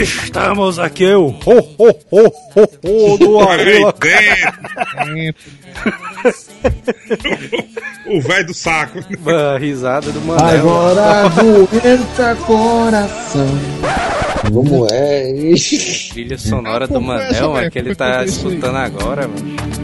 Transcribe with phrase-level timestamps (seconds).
[0.00, 1.34] Estamos aqui, o ho,
[1.78, 3.94] ho, ho, ho, ho do Arila.
[8.06, 8.98] o velho do saco.
[9.28, 10.58] A risada do Manel.
[10.58, 13.46] Agora doenta coração.
[14.50, 15.32] Como é?
[16.12, 19.79] Trilha sonora do Manel, é que ele tá escutando agora, mano.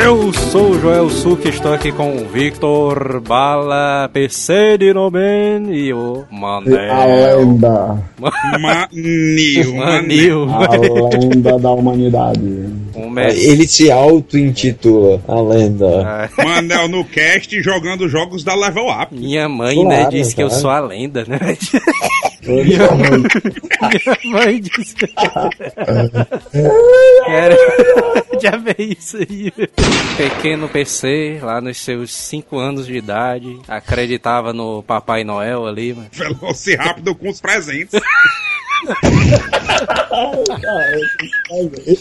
[0.00, 5.92] Eu sou o Joel Suki, estou aqui com o Victor Bala, PC de Nomen e
[5.92, 7.38] o A Manel.
[7.46, 8.02] lenda.
[8.58, 9.74] Manil.
[9.74, 10.48] Manil.
[10.50, 10.68] A
[11.18, 12.40] lenda da humanidade.
[12.96, 13.18] Um.
[13.18, 16.02] Ele se auto-intitula a lenda.
[16.06, 19.14] Ah, Manel no cast jogando jogos da Level Up.
[19.14, 20.62] Minha mãe, Claro, né, disse que eu claro.
[20.62, 21.38] sou a lenda, né?
[22.42, 22.90] Minha
[24.32, 25.06] mãe disse que
[27.28, 27.56] era.
[28.40, 29.52] Já veio isso aí.
[30.16, 36.08] Pequeno PC, lá nos seus 5 anos de idade, acreditava no Papai Noel ali, mano.
[36.10, 38.00] Velociraptor com os presentes.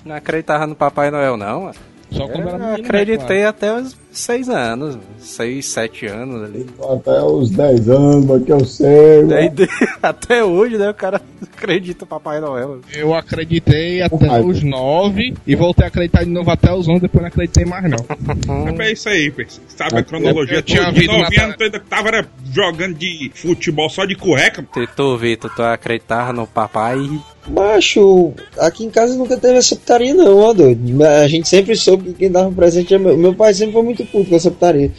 [0.03, 1.90] Não acreditava no Papai Noel, não, mano.
[2.11, 6.67] Só quando era Eu menino, acreditei né, até os 6 anos, 6, 7 anos ali.
[6.93, 9.23] Até os 10 anos que eu sei.
[9.27, 9.69] Daí, de-
[10.03, 11.21] até hoje, né, o cara
[11.55, 12.81] acredita no Papai Noel.
[12.93, 16.99] Eu acreditei até Ai, os 9 e voltei a acreditar de novo até os 11,
[17.01, 17.97] depois não acreditei mais não.
[18.81, 19.31] É isso aí.
[19.67, 23.89] Sabe a cronologia eu tinha na novinho, ta- tu ainda tava era, jogando de futebol
[23.89, 24.65] só de cueca.
[24.73, 26.97] Tu, tu, Vitor, tu acreditava no papai
[27.47, 31.03] Macho, aqui em casa nunca teve essa putaria não, ó doido.
[31.03, 34.29] A gente sempre soube que quem dava presente é meu pai sempre foi muito puto
[34.29, 34.91] com essa putaria.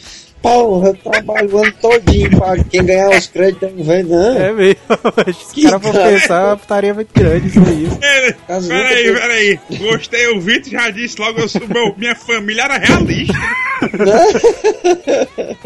[0.43, 4.35] Porra, eu trabalho o ano todinho pra quem ganhar os créditos não vem, não.
[4.37, 4.77] É mesmo,
[5.15, 6.09] mas se o cara for cara.
[6.11, 7.87] pensar, a putaria muito grande isso aí.
[8.67, 9.59] Peraí, peraí.
[9.79, 13.33] Gostei, o Vitor já disse logo, eu sou, meu, minha família era realista.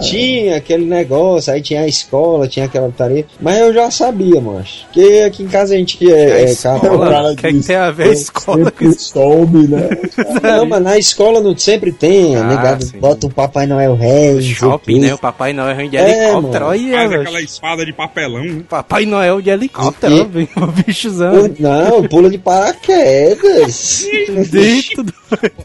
[0.00, 3.24] Tinha aquele negócio, aí tinha a escola, tinha aquela putaria.
[3.40, 4.84] Mas eu já sabia, macho.
[4.86, 6.80] Porque aqui em casa a gente é, A é escola?
[6.80, 9.68] capa- O cara O que é que tem a ver a escola com sempre soube,
[9.68, 9.88] né?
[10.42, 12.98] Não, mas na escola não sempre tem, Ah, sim.
[12.98, 14.42] bota o Papai Noel Rei.
[14.42, 15.14] Shopping, né?
[15.14, 16.64] O Papai Noel vem de É, helicóptero.
[16.66, 16.66] mano.
[16.66, 18.44] Olha, Faz aquela espada de papelão.
[18.44, 18.62] né?
[18.68, 21.50] Papai Noel de helicóptero, E- o bichozão.
[21.58, 24.06] Não, pula de paraquedas.
[24.50, 25.12] Dentro do...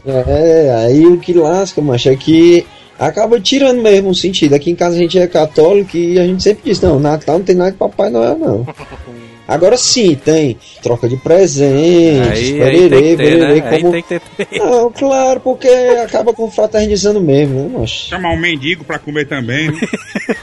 [0.06, 2.66] É, aí o que lasca, macho, é que
[2.98, 4.54] acaba tirando mesmo o sentido.
[4.54, 7.44] Aqui em casa a gente é católico e a gente sempre diz, não, Natal não
[7.44, 8.66] tem nada de Papai Noel, não.
[9.46, 13.68] Agora sim, tem troca de presentes, Aí, aí tem pererê, que ter, pererê, né?
[13.68, 13.92] Aí como...
[13.92, 14.58] tem que ter.
[14.58, 18.08] Não, claro, porque acaba confraternizando mesmo, né, macho?
[18.08, 19.70] Chamar um mendigo pra comer também.
[19.70, 19.78] né?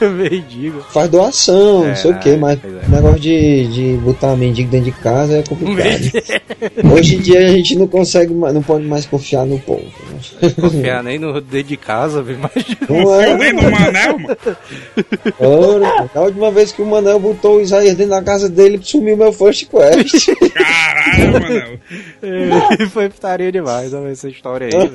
[0.00, 0.82] Mendigo.
[0.90, 2.88] Faz doação, É, não sei o que, mas é.
[2.94, 6.00] negócio de, de botar mendigo dentro de casa é complicado.
[6.94, 9.84] Hoje em dia a gente não consegue, não pode mais confiar no povo.
[10.60, 12.36] Confiar nem no dedo de casa, viu?
[12.36, 12.78] Imagina.
[12.88, 13.36] Não é?
[13.36, 14.36] nem no Manel, mano.
[15.38, 19.16] Ora, a última vez que o Manel botou o Isaías dentro da casa dele, sumiu
[19.16, 20.30] meu First Quest.
[20.54, 21.78] Caralho, Manel.
[22.22, 24.90] É, Foi putaria demais, essa história aí.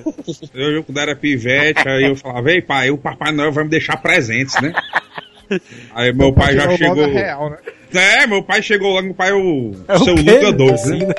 [0.53, 3.69] Eu, eu quando era pivete, aí eu falava, ei pai, o Papai Noel vai me
[3.69, 4.74] deixar presentes, né?
[5.94, 7.06] Aí meu pai já logo chegou.
[7.08, 7.58] real, né?
[7.96, 10.22] É, meu pai chegou logo, meu pai é o, É o seu quê?
[10.32, 11.14] Luca doido, Assim, né?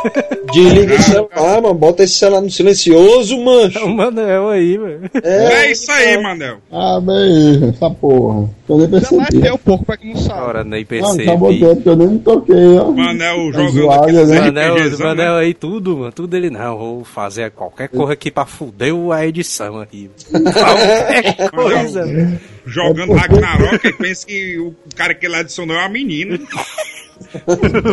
[0.52, 1.74] Desliga o celular, mano.
[1.74, 3.88] Bota esse celular no silencioso, É o mancho.
[3.88, 5.00] Manel aí, velho.
[5.22, 6.58] É isso aí, Manel.
[6.70, 8.48] Ah, bem, essa porra.
[8.68, 9.46] Eu nem Já lá percebi.
[9.48, 10.40] é o pouco pra que não sabe.
[10.40, 11.24] Ora, nem Não, percebi.
[11.24, 12.90] sabotei porque eu nem me toquei, ó.
[12.90, 14.40] Manel Tá jogando aqueles né?
[14.40, 15.40] Manel, Manel né?
[15.40, 16.12] aí, tudo, mano.
[16.12, 16.76] Tudo ele não.
[16.76, 20.10] Vou fazer qualquer coisa aqui pra fuder a edição aqui.
[20.30, 22.40] Qualquer coisa, velho.
[22.66, 26.38] Jogando Ragnarok e pensa que o cara que ele adicionou é uma menina.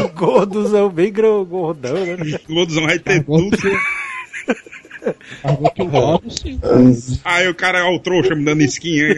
[0.03, 2.39] O gordozão bem gordão, né?
[2.49, 3.57] O Loduzão vai ter Cargou tudo.
[3.57, 3.77] que-.
[7.23, 9.15] Aí o cara é o trouxa me dando skin aí.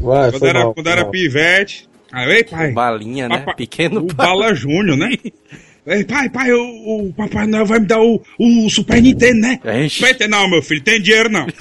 [0.00, 1.88] Vai, Quando era, mal, quando era pivete.
[2.12, 2.72] Aí, pai.
[2.72, 3.44] Balinha, né?
[3.56, 5.16] Pequeno O Bala Júnior, né?
[5.86, 9.60] Ei, pai, pai, o, o Papai Noel vai me dar o, o Super Nintendo, né?
[9.88, 11.46] Super Nintendo, não, meu filho, tem dinheiro não.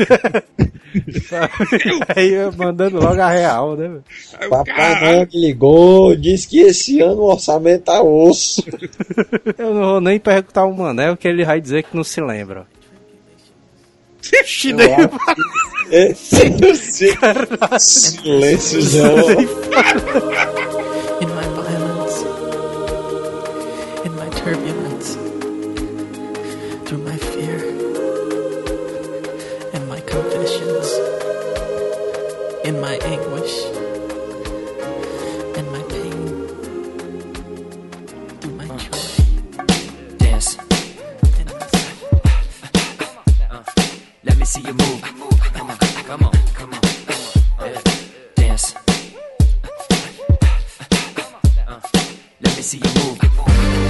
[2.15, 3.87] Aí mandando logo a real, né?
[3.87, 4.03] velho?
[4.39, 8.63] Aí o Papai cara- Noel que ligou, disse que esse ano o orçamento tá osso.
[9.57, 12.67] Eu não vou nem perguntar o Manel que ele vai dizer que não se lembra.
[14.43, 14.73] Ixi,
[15.91, 17.09] É, silêncio,
[32.89, 33.65] my anguish
[35.57, 36.47] and my pain
[38.41, 38.97] through my joy.
[40.17, 40.57] Dance.
[43.51, 43.63] Uh,
[44.23, 45.01] let me see you move.
[45.03, 46.81] Come on, come on, come on.
[47.59, 47.79] Uh,
[48.33, 48.73] Dance.
[51.67, 51.79] Uh,
[52.41, 53.88] let me see you move.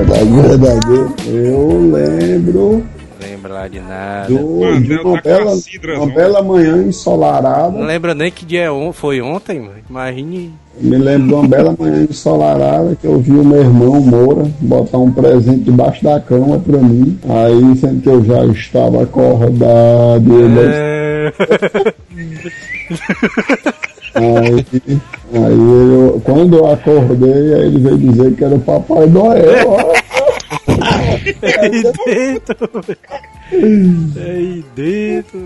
[0.00, 1.08] Verdade, verdadeira.
[1.26, 2.82] Eu lembro
[3.20, 4.28] Lembra lá de nada.
[4.28, 5.52] do, Mano, de uma, tá bela,
[5.96, 7.70] uma bela manhã ensolarada.
[7.70, 9.74] Não lembra nem que dia é foi ontem, mano.
[9.88, 10.52] Imagine.
[10.80, 14.98] Me lembro de uma bela manhã ensolarada que eu vi o meu irmão Moura botar
[14.98, 17.18] um presente debaixo da cama pra mim.
[17.28, 21.30] Aí, sendo que eu já estava acordado, É...
[24.20, 25.00] Aí,
[25.32, 29.92] aí eu, quando eu acordei, aí ele veio dizer que era o Papai Noel.
[32.04, 32.70] Dentro.
[34.20, 35.40] Aí dentro.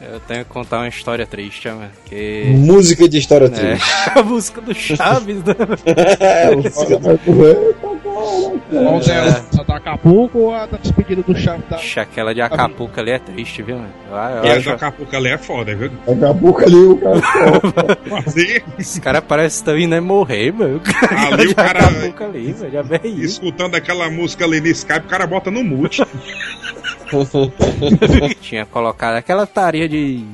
[0.00, 1.90] Eu tenho que contar uma história triste, mano.
[2.04, 2.44] Que.
[2.56, 3.90] Música de história É, triste.
[4.14, 5.54] a música do Chaves, né?
[6.20, 6.98] É, música
[8.70, 9.44] Qual delas?
[9.58, 12.02] A da Acapulco ou a da despedida do Chaves da...
[12.02, 13.88] Aquela de Acapulco ali é triste, viu, mano?
[14.10, 15.90] Eu, eu E a acho- da Capuca ali é foda, viu?
[16.30, 17.20] A pouco ali o cara
[18.26, 20.80] Assim, Esse cara parece que tá indo é morrer, mano.
[21.32, 22.72] Ali o cara- Acapulco ali, velho.
[22.72, 23.24] Já vem isso.
[23.44, 26.02] escutando aquela música ali no Skype, o cara bota no mute.
[28.40, 30.24] Tinha colocado aquela tarefa de.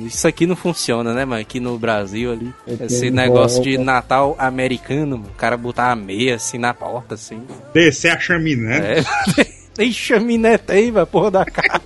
[0.00, 1.40] Isso aqui não funciona, né, mano?
[1.40, 2.52] Aqui no Brasil ali.
[2.80, 3.78] Esse negócio de.
[3.78, 5.30] Natal americano, mano.
[5.30, 7.42] O cara botar a meia assim na porta, assim.
[7.72, 9.00] Descer a chaminé.
[9.00, 9.04] É.
[9.76, 11.82] Nem chaminé tem, velho, porra da casa.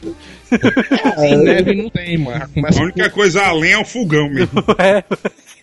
[1.19, 2.49] Tem neve não tem, mano.
[2.65, 4.63] A única coisa além é o fogão mesmo.
[4.79, 5.03] É.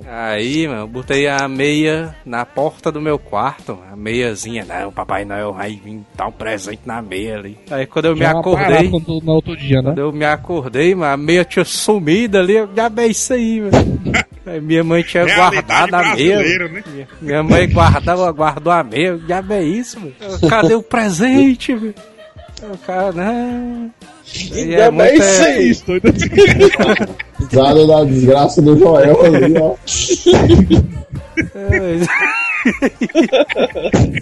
[0.06, 4.66] Aí, mano, eu botei a meia na porta do meu quarto, a meiazinha.
[4.66, 7.58] Não, o Papai Noel vai vir dar um presente na meia ali.
[7.72, 9.84] Aí quando eu me Já é uma acordei, quando- no outro dia, né?
[9.90, 13.62] quando eu me acordei, mano, a meia tinha sumido ali, eu já bem isso aí,
[13.62, 13.96] velho.
[14.46, 16.38] Aí minha mãe tinha Realidade guardado a meia.
[16.70, 16.84] né?
[16.92, 19.98] Minha, minha mãe guardava, guardou a meia, já bem isso.
[20.22, 21.96] Eu, Cadê o presente, velho?
[22.62, 23.92] Aí O cara, não.
[24.52, 25.70] Aí é Ainda bem isso aí.
[25.70, 26.14] Isso, doido.
[27.40, 29.76] risada da desgraça do Joel ali, ó.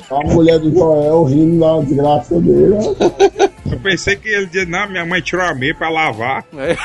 [0.10, 3.72] A mulher do Joel rindo da desgraça dele, ó.
[3.72, 6.46] Eu pensei que ele dizia, não, minha mãe tirou a meia pra lavar.
[6.58, 6.76] É.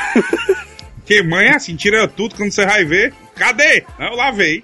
[0.96, 3.12] Porque mãe é assim, tira tudo quando você vai ver.
[3.34, 3.84] Cadê?
[3.98, 4.62] Não, eu lavei.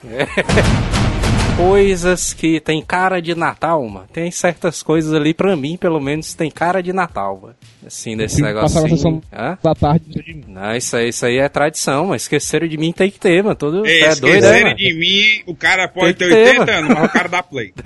[1.56, 4.06] Coisas que tem cara de Natal, mano.
[4.12, 7.54] Tem certas coisas ali, pra mim, pelo menos, tem cara de Natal, mano.
[7.86, 8.68] Assim, desse negócio.
[8.74, 9.58] passava a sessão Hã?
[9.62, 10.42] da tarde.
[10.48, 13.54] Não, isso aí, isso aí é tradição, mas esqueceram de mim tem que ter, mano.
[13.54, 14.76] Todo, É, é doido, né, mano?
[14.76, 16.78] de mim, o cara pode Tem ter ter, 80 mano.
[16.78, 17.72] anos, mas o cara dá play.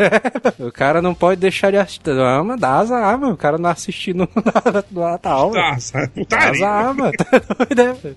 [0.61, 2.09] O cara não pode deixar de assistir.
[2.11, 3.33] Não, mano, dá azar, mano.
[3.35, 4.29] O cara não assistir no,
[4.91, 5.61] no Natal, mano.
[5.73, 6.51] Nossa, Dá putaria.
[6.51, 7.13] azar, mano.
[7.19, 8.17] Tá doido, né, velho?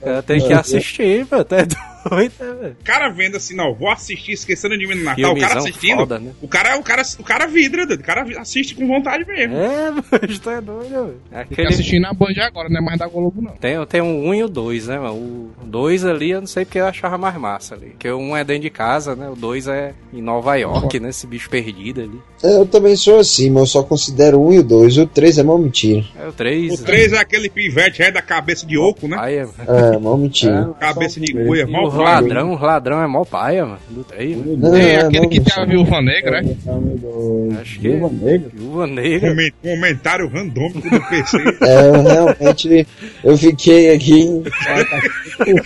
[0.00, 1.44] O cara tem que assistir, mano.
[1.44, 1.76] Tá doido,
[2.10, 2.30] né,
[2.60, 2.76] velho?
[2.80, 5.32] O cara vendo assim, não, vou assistir esquecendo de mim no Natal.
[5.32, 5.98] o cara assistindo.
[5.98, 6.32] foda, né?
[6.40, 9.56] o, cara, o, cara, o cara vidra, o cara assiste com vontade mesmo.
[9.56, 10.04] É, mano,
[10.42, 11.20] tu é doido, velho.
[11.30, 11.68] Tem que Aquele...
[11.68, 13.52] assistir na Band agora, não é mais da Globo, não.
[13.52, 15.14] Tem, tem um 1 e o 2, né, mano?
[15.14, 17.88] O 2 ali eu não sei porque eu achava mais massa ali.
[17.88, 19.28] Porque o 1 é dentro de casa, né?
[19.28, 21.10] O 2 é em Nova York, né?
[21.10, 22.20] Esse bicho perdido ali.
[22.42, 24.98] É, Eu também sou assim, mas eu só considero o 1 e o 2.
[24.98, 26.04] O 3 é mó mentira.
[26.18, 26.80] É o 3.
[26.80, 29.16] O 3 é aquele pivete é da cabeça de oco, né?
[29.16, 29.94] Paia, mano.
[29.94, 30.74] É, mó mentira.
[30.78, 33.78] Cabeça de cuia, E mal o ladrão, o ladrão é mó paia, mano.
[33.90, 34.56] Do 3, mano.
[34.56, 36.56] Não, Tem é, aquele que tem a viúva negra, né?
[37.60, 38.50] Acho que Viúva negra.
[38.54, 39.30] Viúva Negra.
[39.30, 41.36] Comen- Comentário randômico do PC.
[41.62, 42.86] É, eu realmente,
[43.24, 44.42] eu fiquei aqui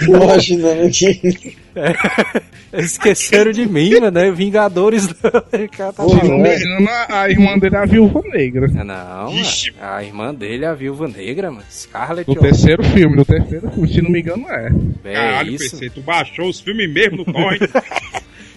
[0.09, 1.57] imaginando que...
[2.73, 4.11] Esqueceram de mim, mano.
[4.13, 4.31] né?
[4.31, 5.15] Vingadores do.
[5.15, 8.67] O cara tá me engano, a, a irmã dele é a viúva negra.
[8.79, 9.73] Ah, Não, Ixi.
[9.73, 9.93] mano.
[9.95, 11.65] A irmã dele é a Viúva Negra, mano.
[11.71, 12.49] Scarlett Do Johansson.
[12.57, 14.71] terceiro filme, do terceiro filme, se não me engano, é.
[15.05, 15.71] É Caralho, isso.
[15.79, 17.63] PC, tu baixou os filmes mesmo no torrent.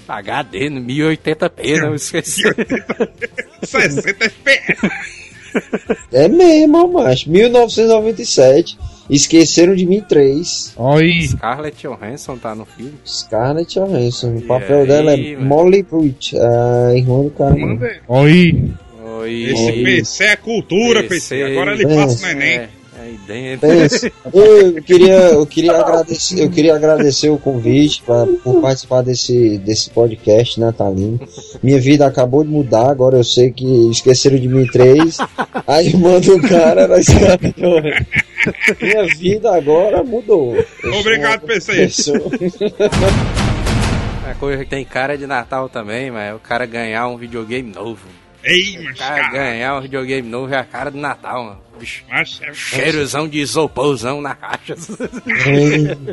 [0.08, 2.44] HD no 1080p, não esqueci.
[3.64, 4.82] 60 FPS.
[6.12, 7.30] É mesmo, macho.
[7.32, 8.78] 1997.
[9.10, 10.74] Esqueceram de mim 3.
[10.78, 11.28] Olha aí.
[11.28, 12.94] Scarlett Johansson tá no filme.
[13.06, 14.36] Scarlett Johansson.
[14.38, 15.46] O papel aí, dela é mano?
[15.46, 17.54] Molly Pruitt, a irmã do cara.
[18.10, 18.72] Aí.
[19.20, 21.44] Oi, Esse PC é cultura, PC.
[21.44, 21.96] Agora ele É.
[21.96, 22.50] passa no Enem.
[22.58, 22.70] É,
[23.14, 23.68] aí dentro.
[23.68, 24.12] Pensa.
[24.34, 29.90] Eu queria, eu queria agradecer, eu queria agradecer o convite pra, por participar desse, desse
[29.90, 31.20] podcast natalino.
[31.62, 35.18] Minha vida acabou de mudar, agora eu sei que esqueceram de mim três.
[35.66, 37.52] A irmã do cara Johansson.
[38.82, 40.56] Minha vida agora mudou.
[40.84, 42.12] Eu Obrigado, PC.
[44.24, 47.72] Uma coisa que tem cara de Natal também, mas é o cara ganhar um videogame
[47.72, 48.23] novo.
[48.44, 49.32] Ei, mas cara cara.
[49.32, 51.64] ganhar um videogame novo é a cara de Natal, mano.
[51.80, 54.76] Bicho, Mas é cheirozão de isoporzão na caixa.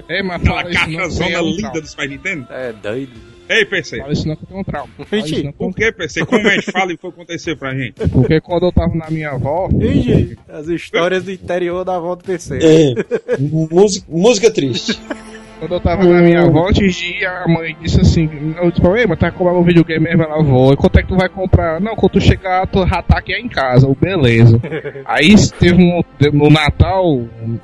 [0.08, 2.46] Ei, mas aquela fala isso não, caixa zona tem um linda do Super Nintendo.
[2.50, 3.12] É doido.
[3.48, 3.98] Ei, PC.
[3.98, 4.88] Fala isso não que eu tenho um trauma.
[4.96, 6.24] Não Por que, PC?
[6.24, 7.94] Como é que fala e foi acontecer pra gente?
[8.08, 12.26] Porque quando eu tava na minha avó, Ih, As histórias do interior da volta do
[12.26, 12.58] PC.
[12.62, 14.98] É, música, música triste.
[15.60, 18.86] quando eu tava na minha avó, antes de ir, a mãe disse assim, eu disse
[18.96, 20.22] "Ei, mas tá comprando um videogame mesmo?
[20.22, 20.72] Ela, vou.
[20.72, 21.78] E quanto é que tu vai comprar?
[21.80, 23.86] Não, quando tu chegar, tu já tá aqui em casa.
[23.86, 24.58] Eu, beleza.
[25.04, 26.02] Aí teve um,
[26.32, 27.04] no Natal,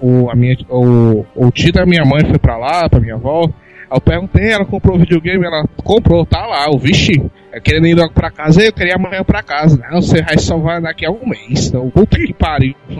[0.01, 3.49] o, a minha, o, o tio da minha mãe foi pra lá, pra minha avó.
[3.91, 7.87] Aí eu perguntei, ela comprou o videogame, ela comprou, tá lá, o vixe, eu querendo
[7.87, 9.79] ir logo pra casa, eu queria amanhã pra casa.
[9.91, 12.75] Não, você vai só vai daqui a um mês, então, puta que pariu.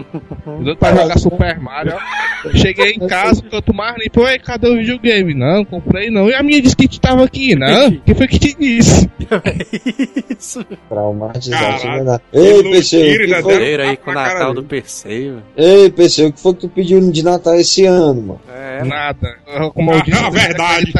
[0.65, 2.49] Eu pra jogar Super Mario, ó.
[2.55, 5.33] Cheguei em casa, canto mais limpo, ei, cadê o videogame?
[5.33, 6.29] Não, comprei não.
[6.29, 7.91] E a minha disse que tava aqui, não?
[8.05, 9.09] Quem foi que te disse?
[10.37, 10.65] Isso.
[10.89, 12.03] Traumatizado.
[12.03, 12.19] Né?
[12.33, 13.41] Ei, loucura, PC, o que né?
[13.41, 15.43] foi, aí com o Natal do PC, velho.
[15.55, 18.41] ei, PC, o que foi que tu pediu de Natal esse ano, mano?
[18.49, 19.35] É, Nada.
[19.73, 20.93] Como eu Ah, disse, não, eu verdade.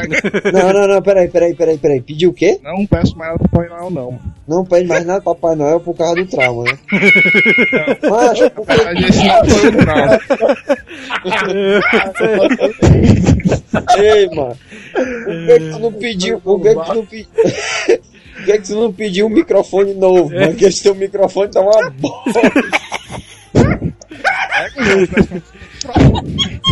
[0.54, 2.02] Não, não, não, peraí, peraí, peraí, peraí.
[2.02, 2.60] Pediu o quê?
[2.64, 4.20] Não peço mais nada Papai Noel, não.
[4.48, 6.77] Não pede mais nada Papai Noel por causa do trauma, né?
[8.10, 10.20] Macho, por que Mas esse não foi o trauma.
[13.98, 14.58] Ei, mano.
[15.24, 16.42] Por que, que tu não pediu?
[16.42, 17.27] Por que, que tu não pediu?
[18.38, 20.32] Por que, que tu não pediu um microfone novo?
[20.32, 22.39] Mano, que esse teu microfone tá uma bosta.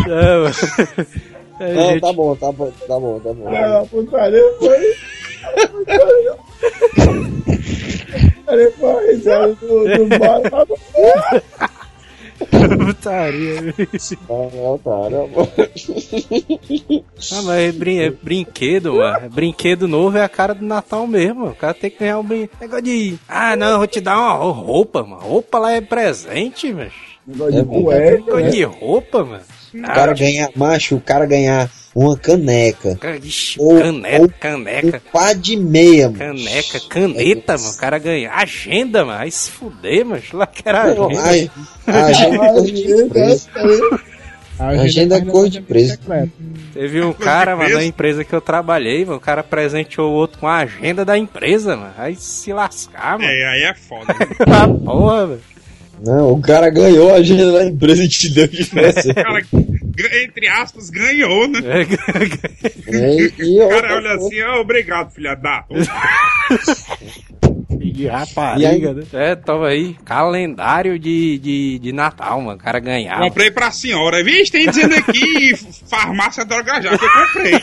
[0.08, 0.52] é, mano.
[1.58, 3.48] É, Não, gente, tá bom, tá bom, tá bom, tá bom.
[3.48, 4.94] Ah, putaria foi.
[8.36, 10.78] Putaria foi a risada do, do bar do
[12.86, 13.74] putaria.
[14.30, 15.50] Ah, tá, não, mano.
[17.32, 19.30] Ah, mas é, brin é brinquedo, mano.
[19.30, 21.42] Brinquedo novo é a cara do Natal mesmo.
[21.42, 21.52] mano.
[21.52, 22.60] O cara tem que ganhar um brinquedo.
[22.60, 23.18] Negócio de.
[23.28, 25.22] Ah, não, eu vou te dar uma roupa, mano.
[25.22, 26.92] Roupa lá é presente, mas.
[27.26, 28.50] negócio É de cueca, Negócio né?
[28.50, 29.44] de roupa, mano.
[29.80, 35.02] O cara ganhar, macho, o cara ganhar uma caneca, Cara, ixi, Ou- caneta, ou- caneca.
[35.08, 36.20] um par de meia, mano.
[36.20, 37.70] Caneca, caneta, mano.
[37.70, 38.32] O cara ganha.
[38.32, 39.20] Agenda, mano.
[39.22, 40.22] Aí se fuder, mano.
[40.34, 41.52] Lá que era Não, agenda.
[41.88, 43.50] a, a agenda é coisa de empresa.
[44.58, 46.32] A agenda é faz cor de secreto.
[46.74, 49.18] Teve um cara, mano, na empresa que eu trabalhei, mano.
[49.18, 51.92] O cara presenteou o outro com a agenda da empresa, mano.
[51.98, 53.30] Aí se lascar, mano.
[53.30, 54.16] É, aí é foda.
[54.48, 55.42] Ah, porra, velho.
[56.06, 59.14] Não, o cara ganhou a agenda da empresa e te deu de presente.
[59.14, 59.42] Cara,
[60.24, 61.60] entre aspas, ganhou, né?
[61.64, 61.86] É,
[62.88, 65.66] E, e O cara olha assim, ó, obrigado, filha da.
[67.80, 69.04] Que rapariga, né?
[69.14, 69.96] É, tava aí.
[70.06, 72.58] Calendário de, de, de Natal, mano.
[72.58, 73.24] O cara ganhava.
[73.24, 74.24] Comprei pra senhora.
[74.24, 75.56] Vixe, tem dizendo aqui,
[75.90, 77.62] farmácia droga já, que eu comprei.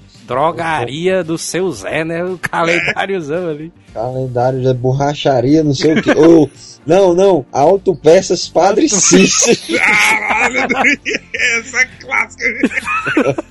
[0.34, 2.22] Drogaria do seu Zé, né?
[2.24, 3.72] O calendáriozão ali.
[3.92, 6.10] Calendário de borracharia, não sei o que.
[6.12, 6.48] Ou,
[6.86, 9.58] não, não, autopeças Padre Cícero.
[9.82, 10.60] Caralho,
[11.58, 13.44] essa é clássica.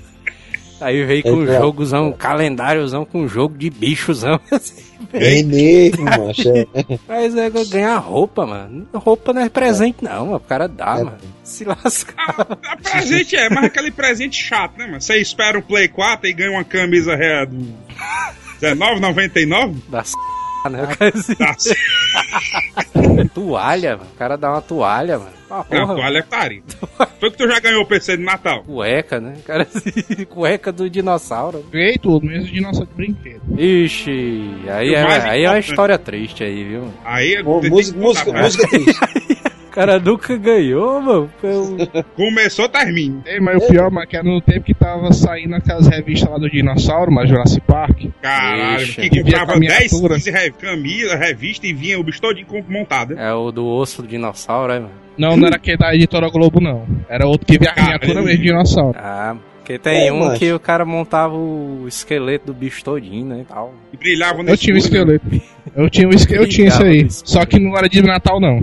[0.79, 1.61] Aí veio com É, um claro.
[1.63, 4.39] jogozão, um calendáriozão com um jogo de bichozão.
[4.49, 4.88] assim.
[5.13, 6.49] É mesmo, macho.
[6.49, 6.67] é.
[7.07, 8.87] Mas é ganhar roupa, mano.
[8.93, 10.35] Roupa não é presente, não, mano.
[10.37, 11.03] O cara dá, É.
[11.03, 11.17] mano.
[11.43, 12.35] Se lascar.
[12.63, 15.01] A presente é, mas aquele presente chato, né, mano?
[15.01, 17.55] Você espera o Play 4 e ganha uma camisa real do
[18.61, 19.75] R$19,99?
[19.89, 20.13] Da s...
[20.69, 20.83] né?
[20.83, 21.55] O cara assim, Tá,
[23.33, 24.09] Toalha, mano.
[24.13, 25.31] O cara dá uma toalha, mano.
[25.49, 26.63] Uma não, toalha é carinho.
[27.19, 28.63] Foi que tu já ganhou o PC de Natal.
[28.63, 29.33] Cueca, né?
[29.39, 31.65] O cara assim, cueca do dinossauro.
[31.71, 33.41] Ganhei tudo, mesmo de nossa brinquedo.
[33.57, 35.69] Ixi, aí O é, aí é uma importante.
[35.69, 36.93] história triste aí, viu?
[37.03, 38.41] Aí que música, música, né?
[38.43, 38.99] música triste.
[39.69, 41.29] O cara nunca ganhou, mano.
[41.43, 41.77] Eu-
[42.15, 43.21] Começou, termina.
[43.25, 46.37] Ei, mas o pior, mano, que era no tempo que tava saindo aquelas revistas lá
[46.37, 48.05] do dinossauro, mas Jurassic Park.
[48.21, 49.01] Caralho, Ixi.
[49.01, 50.15] que Que comprava com a 10, miniatura.
[50.15, 52.85] 15 re- camisa, revista e vinha o bicho todinho né?
[53.17, 54.91] É o do osso do dinossauro, é, mano?
[55.17, 56.85] Não, não era aquele da editora Globo, não.
[57.09, 58.97] Era outro que via a miniatura mesmo de dinossauro.
[58.97, 60.39] Ah, porque tem É, um macho.
[60.39, 63.73] que o cara montava o esqueleto do bicho todinho, né, e tal.
[63.93, 65.19] E brilhava no Eu tinha o escuro, né?
[65.79, 66.35] Eu tinha, esque...
[66.35, 67.07] eu tinha isso aí.
[67.09, 68.59] Só que não era de Natal, não.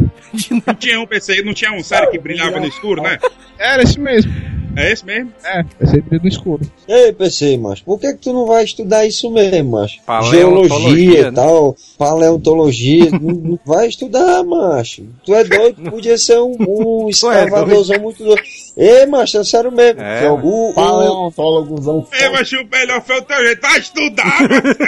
[0.67, 3.19] Não tinha um PC, não tinha um sério que brilhava no escuro, né?
[3.59, 4.31] Era esse mesmo.
[4.77, 5.33] É esse mesmo?
[5.43, 6.71] É, ser brilho no escuro.
[6.87, 9.99] Ei, PC, macho, por que que tu não vai estudar isso mesmo, macho?
[10.05, 11.29] Paleontologia, Geologia né?
[11.29, 15.07] e tal, paleontologia, não, não vai estudar, macho.
[15.25, 18.43] Tu é doido, podia ser um, um escavadorzão muito doido.
[18.77, 20.01] Ei, macho, é sério mesmo.
[20.03, 23.61] É, Que o, o- Paleontólogozão É, mas o melhor foi o teu jeito.
[23.63, 24.39] Vai estudar.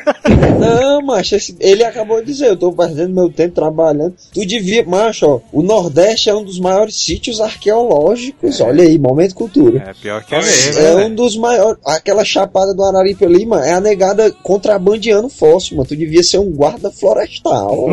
[0.60, 4.14] Não, macho, esse- ele acabou de dizer, eu tô perdendo meu tempo trabalhando.
[4.32, 8.60] Tu devia, macho, ó, o Nordeste é um dos maiores sítios arqueológicos.
[8.60, 9.84] Olha aí, momento cultura.
[9.88, 11.78] É pior que é Olha, mesmo, É né, um dos maiores.
[11.86, 15.88] Aquela chapada do Araripe ali, mano, é a negada contrabandeando fóssil, mano.
[15.88, 17.72] Tu devia ser um guarda florestal,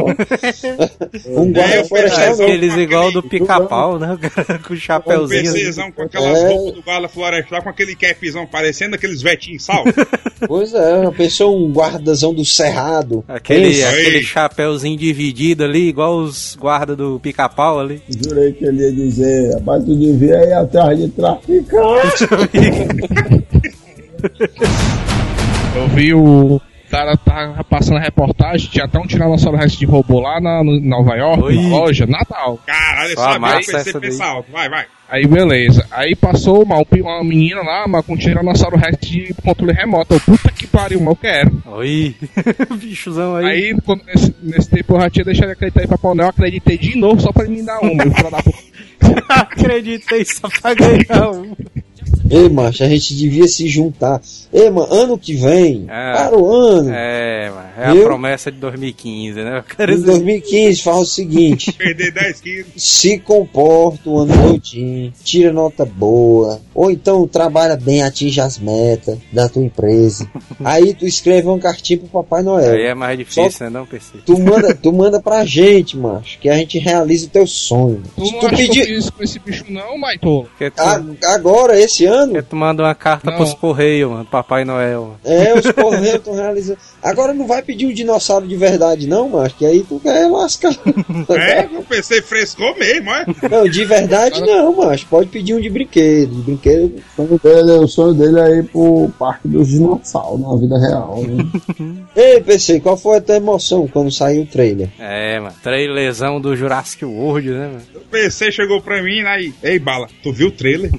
[1.28, 2.54] um É, guarda eu florestal, pensei, não.
[2.54, 4.18] Aqueles igual do pica-pau, né?
[4.68, 5.85] Com o chapéuzinho.
[5.92, 6.48] Com aquelas É.
[6.50, 9.84] roupas do guarda florestal, com aquele capzão parecendo aqueles vetinhos sal.
[10.48, 13.24] Pois é, uma pessoa, um guardazão do cerrado.
[13.28, 18.02] Aquele, aquele chapéuzinho dividido ali, igual os guardas do pica-pau ali.
[18.10, 22.26] Jurei que ele ia dizer, rapaz, tu devia ir atrás de traficante.
[25.76, 26.62] Eu vi o
[26.96, 31.16] cara tá passando a reportagem, tinha até um tiranossauro de robô lá na, no- Nova
[31.16, 31.56] York, Oi.
[31.56, 32.60] na loja, Natal.
[32.66, 34.52] Caralho, eu Só sabia eu pensei pensar alto.
[34.52, 34.86] Vai, vai.
[35.10, 35.86] Aí beleza.
[35.92, 40.14] Aí passou uma, uma menina lá, mas com um tiranossauro rex de controle remoto.
[40.16, 41.64] Eu, puta que pariu, mas eu quero.
[41.66, 42.16] Oi,
[42.80, 43.46] bichozão aí.
[43.46, 46.30] Aí, quando- nesse, nesse tempo eu já tinha deixado de acreditar em Papai Noel, eu
[46.30, 48.04] acreditei de novo só pra ele me dar uma.
[48.04, 48.66] Eu.
[49.30, 51.56] Acreditei só pra ganhar um.
[52.30, 54.20] Ei, macho, a gente devia se juntar.
[54.52, 56.14] Ei, mano, ano que vem, É.
[56.14, 58.04] para o ano, É, mano, é a Viu?
[58.04, 59.60] promessa de 2015, né?
[59.60, 62.68] Eu quero em dizer, 2015, faz o seguinte: Perder 10 quilos.
[62.78, 69.18] se comporta o ano todinho, tira nota boa, ou então trabalha bem, atinge as metas
[69.32, 70.28] da tua empresa.
[70.64, 72.74] Aí tu escreve uma cartinha pro Papai Noel.
[72.74, 73.70] aí é mais difícil, né?
[73.70, 74.18] Não, PC.
[74.26, 78.02] Tu manda, tu manda pra gente, macho, que a gente realiza o teu sonho.
[78.16, 78.86] Tu não tu pedir.
[78.86, 80.46] fiz isso com esse bicho não, Maitolo?
[80.46, 81.04] Porque tu, A-
[81.34, 83.38] agora, esse ano, porque tu manda uma carta Não.
[83.38, 85.02] pros Correios, mano, Papai Noel.
[85.02, 85.20] mano.
[85.24, 86.80] é, os correios estão realizando.
[87.02, 90.74] Agora não vai pedir um dinossauro de verdade, não, macho, que aí tu quer lascar.
[91.30, 93.26] É, eu pensei frescou mesmo, é?
[93.50, 95.06] Não, de verdade não, macho.
[95.08, 96.34] Pode pedir um de brinquedo.
[96.36, 96.96] De brinquedo.
[97.18, 101.22] O sonho dele, o sonho dele é ir pro Parque dos Dinossauros na vida real.
[101.24, 101.46] Né?
[102.16, 104.90] Ei, PC, qual foi a tua emoção quando saiu o trailer?
[105.00, 107.82] É, mano, trailerzão do Jurassic World, né, mano?
[107.96, 109.54] O PC chegou pra mim aí.
[109.64, 110.92] Ei, bala, tu viu o trailer?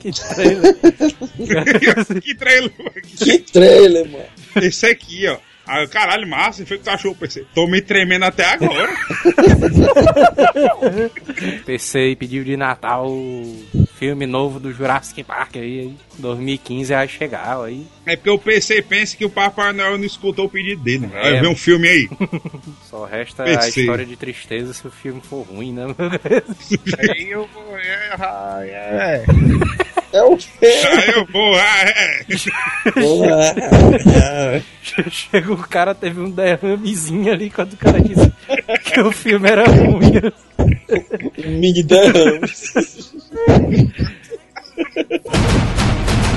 [0.00, 0.76] Que trailer.
[2.22, 2.72] que trailer?
[3.16, 4.24] Que trailer, mano.
[4.62, 5.38] Esse aqui, ó.
[5.68, 7.44] Aí, eu, caralho, massa, foi que tu achou, PC?
[7.54, 8.88] Tô me tremendo até agora.
[11.66, 17.62] PC pediu de Natal o filme novo do Jurassic Park aí, aí 2015 vai chegar,
[17.64, 17.86] aí.
[18.06, 21.06] É porque o PC pensa que o Papai Noel não escutou o pedido dele.
[21.06, 21.20] né?
[21.22, 21.40] Aí É.
[21.40, 22.08] vê um filme aí.
[22.88, 23.80] Só resta a PC.
[23.80, 25.84] história de tristeza se o filme for ruim, né?
[27.10, 27.76] Aí eu vou.
[27.78, 29.24] É, ah, é.
[30.12, 30.48] É o quê?
[30.62, 32.24] Aí eu vou, ah, é.
[35.10, 38.32] Chega o cara, teve um derramezinho ali quando o cara disse
[38.84, 40.12] que o filme era ruim.
[41.44, 42.40] Mini derrame.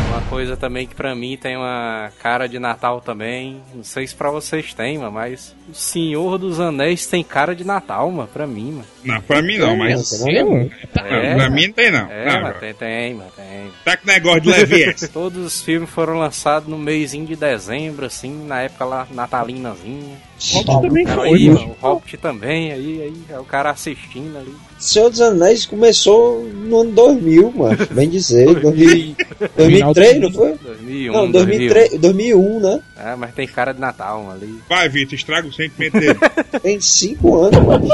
[0.09, 3.61] Uma coisa também que pra mim tem uma cara de Natal também.
[3.73, 7.65] Não sei se pra vocês tem, mano, mas o Senhor dos Anéis tem cara de
[7.65, 8.85] Natal, mano, pra mim, mano.
[9.03, 10.21] Não, pra mim não, mas.
[10.21, 10.69] Mano.
[10.69, 12.11] Não, pra mim não tem, não.
[12.11, 13.40] É, não mano, tem, tem, mano, tem.
[13.83, 15.09] Tá com negócio de Levies.
[15.09, 20.17] Todos os filmes foram lançados no mêsinho de dezembro, assim, na época lá natalinazinha.
[20.53, 21.75] Hobbit também foi, aí, mano.
[21.81, 24.53] o Hobbit também, aí, aí é o cara assistindo ali.
[24.79, 27.77] Senhor dos Anéis começou no ano 2000, mano.
[27.91, 28.45] Bem dizer.
[28.59, 29.15] 2000,
[29.55, 30.55] 2003, não foi?
[30.57, 31.31] 2001, Não, 2001.
[31.31, 32.79] 2003, 2001, né?
[32.97, 34.55] É, mas tem cara de Natal mano, ali.
[34.67, 36.17] Vai, Vitor, estraga o sentimento dele.
[36.63, 37.87] Tem 5 anos, mano.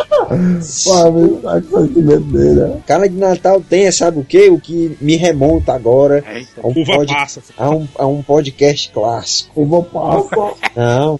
[0.83, 2.77] Pô, tá com o sentimento dele, né?
[2.87, 4.49] Cara de Natal tem, sabe o que?
[4.49, 6.61] O que me remonta agora Eita.
[6.63, 7.41] a um, Uva pod- passa.
[7.57, 9.61] a um, a um podcast clássico.
[9.61, 10.53] Eu vou passar.
[10.75, 11.19] Não.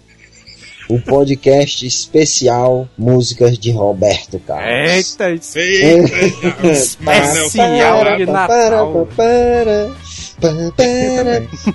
[0.88, 4.90] O podcast especial Músicas de Roberto Carlos.
[4.90, 9.06] Eita, isso Eita, Especial de Natal.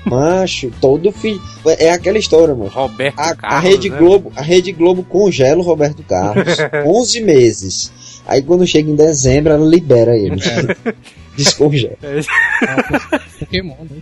[0.06, 1.42] Macho, todo filho.
[1.78, 2.70] É aquela história, mano.
[2.70, 3.98] Roberto A, a Carlos, Rede né?
[3.98, 7.92] Globo, a Rede Globo congela o Roberto Carlos 11 meses.
[8.26, 10.38] Aí quando chega em dezembro, ela libera ele.
[11.36, 11.96] Descongela.
[13.40, 13.98] Pokémon, né?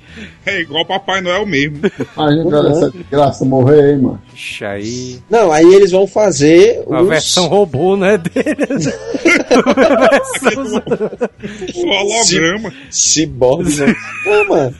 [0.45, 1.79] É igual Papai Noel mesmo.
[2.17, 4.21] A gente olha essa desgraça morrer, hein, mano.
[4.33, 5.19] Ixi, aí.
[5.29, 8.17] Não, aí eles vão fazer Uma os- versão robô, né?
[8.17, 8.65] Dele.
[8.65, 8.93] Versão-
[11.75, 12.73] O holograma.
[12.89, 13.79] ciborgues.
[13.79, 13.95] né?
[14.25, 14.75] Não, mano.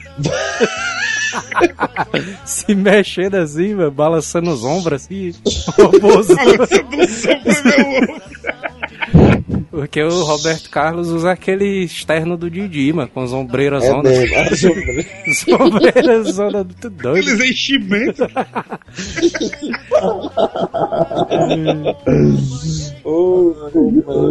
[2.44, 5.32] se mexendo assim, mano, balançando os ombros assim.
[5.78, 6.36] Robôzão.
[6.36, 8.22] Balançando o som pro meu ovo.
[9.72, 14.18] Porque o Roberto Carlos usa aquele externo do Didi, mano, com as ombreiras É ondas.
[14.18, 14.36] mesmo.
[14.36, 15.06] as ombreiras.
[15.26, 17.30] As ombreiras ondas muito doido.
[17.30, 18.26] Aqueles enchimentos.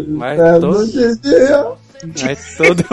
[0.08, 1.66] Mas É, todo, não entendia.
[2.22, 2.84] Mas todo,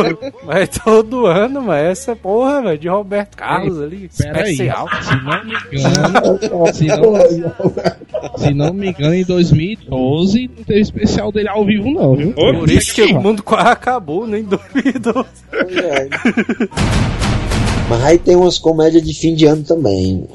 [0.45, 4.53] mas todo ano, mano, essa porra, velho, de Roberto Carlos ali, Pera aí.
[4.53, 4.87] especial.
[5.03, 11.33] Se não me engano, se não, se não me engano, em 2012 não teve especial
[11.33, 12.31] dele ao vivo, não, viu?
[12.37, 15.29] Ô, Por isso que o mundo quase acabou, né, em 2012.
[15.53, 16.09] É.
[17.89, 20.27] Mas aí tem umas comédias de fim de ano também.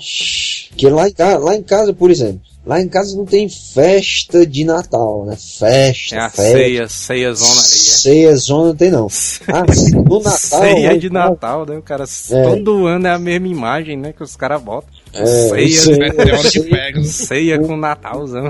[0.76, 4.46] Que lá em, ca- lá em casa, por exemplo, Lá em casa não tem festa
[4.48, 5.36] de Natal, né?
[5.36, 6.52] Festa, É a festa.
[6.54, 7.60] ceia, ceia zona ali.
[7.60, 7.68] é.
[7.68, 9.08] Ceia zona não tem não.
[9.48, 10.32] Ah, no Natal.
[10.40, 11.78] ceia em de Natal, né?
[11.78, 14.14] O cara, todo ano é a mesma imagem, né?
[14.14, 14.90] Que os caras botam.
[15.14, 17.12] É, ceia, ceia, Meteoro de ceia, Pegasus.
[17.16, 18.50] ceia com Natalzão.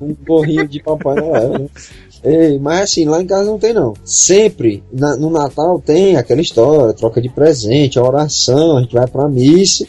[0.00, 1.66] um gorrinho de Papai Noel, né?
[2.24, 3.94] Ei, mas assim, lá em casa não tem não.
[4.04, 9.26] Sempre, na- no Natal tem aquela história, troca de presente, oração, a gente vai pra
[9.28, 9.84] missa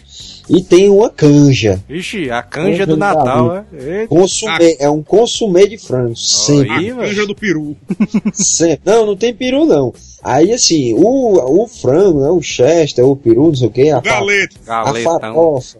[0.49, 1.81] e tem uma canja.
[1.89, 4.07] Ixi, a canja Canja do Natal, é.
[4.07, 6.15] Consumê, é um consumê de frango.
[6.15, 6.69] Sempre.
[6.69, 7.27] A Aí, canja velho.
[7.27, 7.75] do peru.
[8.33, 8.81] sempre.
[8.85, 9.93] Não, não tem peru não.
[10.23, 14.01] Aí assim, o, o frango, né, o chester, o peru, não sei o que, a,
[14.01, 14.55] fa- Galeto.
[14.67, 15.19] a Galetão.
[15.19, 15.77] farofa,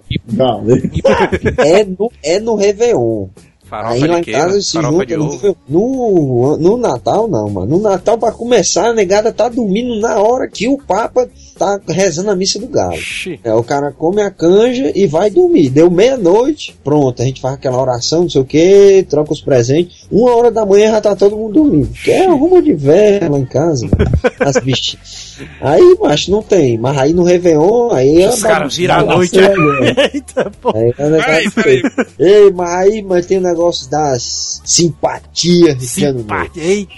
[1.66, 3.28] é no, é no Réveillon.
[3.66, 7.78] Farofa Aí lá em casa se Farofa junta no, no, no Natal não, mano.
[7.78, 11.28] No Natal, pra começar, a negada tá dormindo na hora que o Papa
[11.64, 12.98] tá rezando a missa do galo.
[13.44, 15.70] É, o cara come a canja e vai dormir.
[15.70, 20.08] Deu meia-noite, pronto, a gente faz aquela oração, não sei o que, troca os presentes.
[20.12, 21.90] Uma hora da manhã já tá todo mundo dormindo.
[22.04, 24.12] Que é arruma de velho lá em casa, mano.
[24.40, 25.34] as bichinhas.
[25.62, 26.78] Aí, macho, não tem.
[26.78, 29.38] Mas aí no Réveillon, aí é Os caras viram a noite.
[30.14, 30.72] Eita, pô.
[30.76, 31.82] Aí é negócio Peraí, peraí.
[32.20, 36.44] Ei, mas aí mas tem o negócio das simpatias de ano novo.
[36.44, 36.64] Simpatia.
[36.64, 36.94] Eita.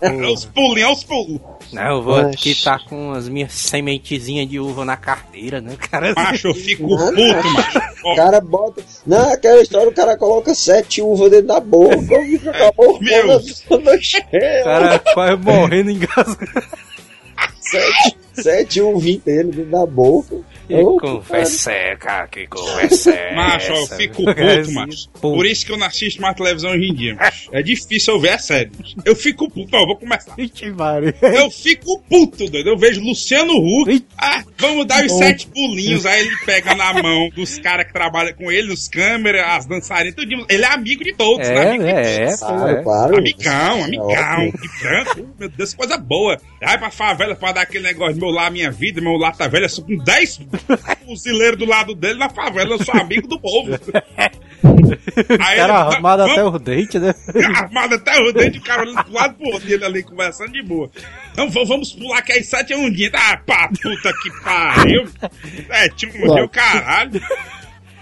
[0.00, 1.40] É, os pulinhos, é os pulos.
[1.72, 2.26] Não, eu vou Oxe.
[2.28, 6.12] aqui tá com as minhas sementezinhas de uva na carteira, né, cara?
[6.14, 7.78] Macho, eu fico Não, puto, macho.
[8.04, 8.82] O cara bota.
[9.06, 11.96] Não, aquela história, o cara coloca sete uvas dentro da boca.
[11.96, 13.36] Fica com a boca Meu.
[13.36, 16.38] O cara quase morrendo em casa.
[17.60, 20.36] Sete, sete uvas inteiras dentro da boca.
[20.68, 22.26] Que Ô, conversa é, cara?
[22.28, 25.08] Que conversa é Macho, ó, eu fico É, puto, assim, macho.
[25.20, 27.48] Por isso que eu não assisto mais televisão hoje em dia, macho.
[27.52, 28.70] É difícil eu ver a série.
[29.04, 30.34] Eu fico puto, ó, vou começar.
[30.38, 32.68] Eu fico puto, doido.
[32.68, 34.04] Eu vejo Luciano Huck.
[34.16, 36.06] Ah, vamos dar os sete pulinhos.
[36.06, 40.14] Aí ele pega na mão dos caras que trabalham com ele, os câmeras, as dançarinas,
[40.14, 40.46] tudo.
[40.48, 41.54] Ele é amigo de todos, né?
[41.54, 42.82] É, Amigo de é, é, Claro, é.
[42.82, 43.18] claro.
[43.18, 44.52] Amigão, É amigão, óbvio.
[44.52, 46.38] de branco, meu Deus, coisa boa.
[46.60, 49.48] Vai pra favela pra dar aquele negócio de meu lar, minha vida, meu lar tá
[49.48, 50.40] velho, eu sou com 10
[51.06, 53.70] fuzileiros do lado dele na favela, eu sou amigo do povo.
[54.62, 57.14] Aí Cara ele, armado vamos- até os dentes, né?
[57.56, 60.52] Armado até o dente, o cara olhando pro lado pro outro, e ele ali conversando
[60.52, 60.90] de boa.
[61.32, 63.10] Então vamos pular que aí sete é um dia.
[63.12, 65.04] Ah, pá, puta que pariu.
[65.70, 67.20] É, tipo, meu caralho.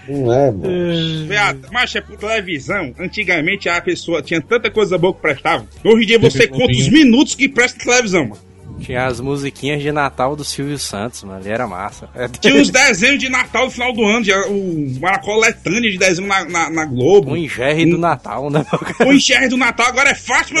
[0.07, 1.27] Não é, mano.
[1.27, 2.93] Viado, Mas é por televisão.
[2.99, 5.65] Antigamente a pessoa tinha tanta coisa boa que prestava.
[5.83, 8.41] Hoje em dia você conta os minutos que presta televisão, mano.
[8.81, 11.39] Tinha as musiquinhas de Natal do Silvio Santos, mano.
[11.39, 12.09] Ali era massa.
[12.15, 16.27] É, Tinha uns desenhos de Natal no final do ano, o- uma coletânea de desenho
[16.27, 17.31] na, na, na Globo.
[17.31, 18.65] O engerre do Natal, né?
[18.99, 19.09] meu?
[19.09, 20.15] O enxergue do Natal agora é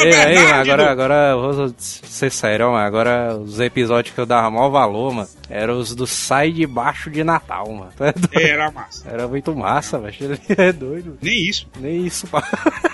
[0.05, 0.69] Ei, aí, Verdade.
[0.69, 2.85] mano, agora, agora, vou ser sério, mano.
[2.85, 7.09] Agora, os episódios que eu dava maior valor, mano, eram os do Sai de Baixo
[7.09, 7.91] de Natal, mano.
[7.99, 8.41] É?
[8.51, 9.09] Era massa.
[9.09, 10.15] Era muito massa, velho.
[10.21, 11.17] Ele é doido.
[11.21, 11.67] Nem isso.
[11.79, 12.41] Nem isso, pá.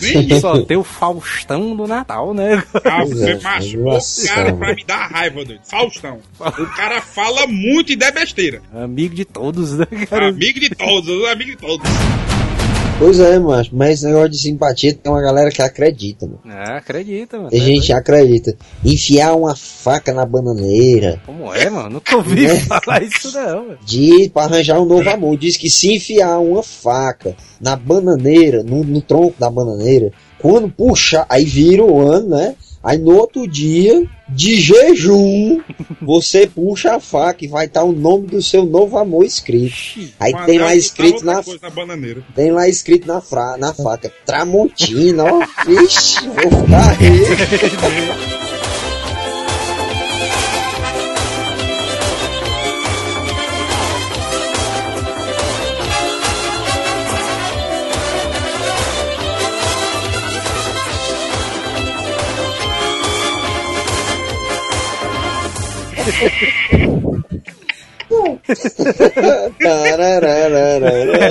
[0.00, 0.40] Isso.
[0.40, 2.62] Só tem o Faustão do Natal, né?
[2.84, 5.60] Ah, Pois é, o cara pra me dar raiva, doido.
[5.64, 6.18] Faustão.
[6.40, 8.62] O cara fala muito e dá besteira.
[8.74, 10.28] Amigo de todos, né, cara?
[10.28, 11.88] Amigo de todos, amigo de todos.
[12.98, 13.70] Pois é, macho.
[13.76, 16.40] Mas esse negócio de simpatia tem uma galera que acredita, mano.
[16.46, 17.50] É, acredita, mano.
[17.50, 18.56] Tem É gente que acredita.
[18.82, 21.20] Enfiar uma faca na bananeira.
[21.26, 21.90] Como é, mano?
[21.90, 22.56] Nunca ouvi É.
[22.60, 23.78] falar isso, não, mano.
[23.84, 25.36] Diz pra arranjar um novo amor.
[25.36, 31.26] Diz que se enfiar uma faca na bananeira, no, no tronco da bananeira, quando puxar,
[31.28, 32.54] aí vira o ano, né?
[32.82, 35.60] Aí no outro dia, de jejum,
[36.00, 39.74] você puxa a faca e vai estar o nome do seu novo amor escrito.
[40.20, 41.42] Aí Mas tem lá botar escrito na, na
[42.34, 45.42] tem lá escrito na, fra, na faca, Tramontina, ó.
[45.68, 48.36] Ixi, vou ficar rico.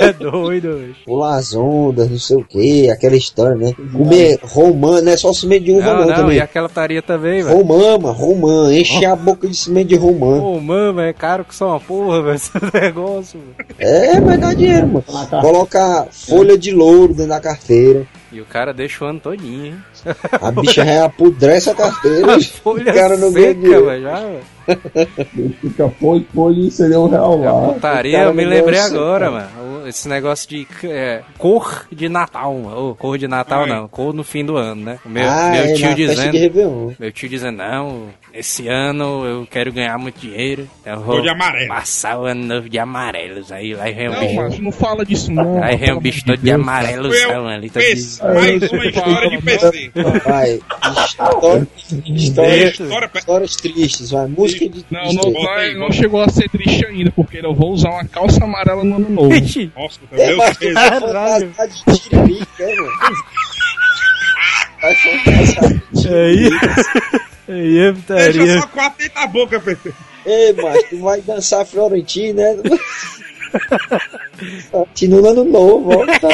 [0.00, 0.94] É doido, velho.
[1.04, 3.72] pular as ondas, não sei o que, aquela história, né?
[3.92, 6.36] Comer romã, não é só semente de uva Não, não, não, também.
[6.36, 7.56] e aquela taria também, velho.
[7.56, 10.38] Romã, mano, romã, enche a boca de semente de romã.
[10.40, 13.66] Ô, mano, é caro que só uma porra, velho, esse negócio, velho.
[13.78, 15.04] É, mas dá dinheiro, mano.
[15.08, 15.42] Na carteira.
[15.42, 18.06] Coloca folha de louro dentro da carteira.
[18.32, 19.76] E o cara deixa o ano todinho, hein?
[20.42, 22.34] A bicha já apodrece a carteira.
[22.36, 23.86] A folha o cara não ganha seca, dinheiro.
[23.86, 24.55] velho, já, velho.
[25.60, 27.72] Fica foi, foi seria um real lá.
[27.74, 29.48] Putaria, eu me lembrei agora, mano.
[29.84, 32.90] O- Esse negócio de é, cor de Natal, mano.
[32.90, 33.68] Ô, cor de Natal Ai.
[33.68, 34.98] não, cor no fim do ano, né?
[35.04, 36.96] O meu, ah, meu é, tio de dizendo.
[36.98, 40.68] Meu tio dizendo, não, esse ano eu quero ganhar muito dinheiro.
[40.84, 41.68] Eu vou Tô de amarelo.
[41.68, 43.52] passar o ano novo de amarelos.
[43.52, 44.34] Aí lá vem um Não, bicho.
[44.34, 45.62] mas não fala disso não.
[45.62, 47.78] Aí vem um bicho todo de amarelo, Eu, são ali, de...
[48.24, 49.90] mais uma história de PC.
[50.24, 50.60] Vai,
[51.04, 51.68] história,
[52.06, 56.48] histórias, História, pe- histórias tristes, vai, música de Não, não, vai- não chegou a ser
[56.48, 59.28] triste ainda, porque eu vou usar uma calça amarela no ano novo.
[59.30, 60.74] Nossa, É, meu Deus.
[60.74, 61.52] vai Caralho.
[61.86, 62.92] de tiririca, é, mano.
[65.92, 66.50] De aí...
[67.48, 68.60] Aí é Deixa putaria.
[68.60, 69.92] só quatro dentro da boca, PC.
[70.26, 72.56] Ei, mas tu vai dançar Florentino, né?
[74.70, 76.06] Florentino no ano novo, ó.
[76.06, 76.28] Tá.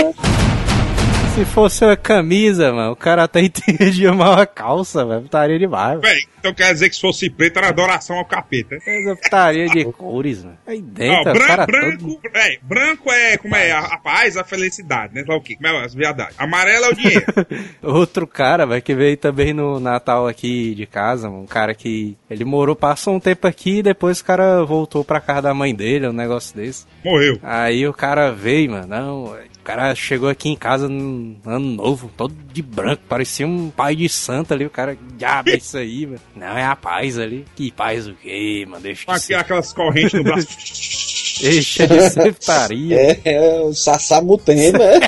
[1.34, 5.22] Se fosse uma camisa, mano, o cara até entendia mal a calça, velho.
[5.22, 6.02] Putaria demais, velho.
[6.02, 8.76] Peraí, então quer dizer que se fosse preto era adoração ao capeta.
[8.86, 10.58] Essa putaria de cores, mano.
[10.66, 12.36] Aí Não, dentro, o branco, branco, todo...
[12.36, 15.22] é, branco é, como é, a, a paz, a felicidade, né?
[15.22, 15.56] Sabe o quê?
[15.56, 16.34] Como é as verdades.
[16.38, 17.24] Amarelo é o dinheiro.
[17.82, 22.14] Outro cara, velho, que veio também no Natal aqui de casa, mano, um cara que...
[22.28, 25.74] Ele morou, passou um tempo aqui e depois o cara voltou pra casa da mãe
[25.74, 26.84] dele, um negócio desse.
[27.02, 27.38] Morreu.
[27.42, 29.51] Aí o cara veio, mano, não...
[29.62, 33.94] O cara chegou aqui em casa no ano novo, todo de branco, parecia um pai
[33.94, 34.66] de santo ali.
[34.66, 36.20] O cara, diabo, é isso aí, mano.
[36.34, 37.44] Não, é a paz ali.
[37.54, 38.82] Que paz o quê, mano?
[38.82, 40.48] Deixa aqui, ser, aquelas correntes no braço.
[41.42, 43.00] deixa de ser putaria.
[43.00, 45.00] É, é o Sassamutema, é.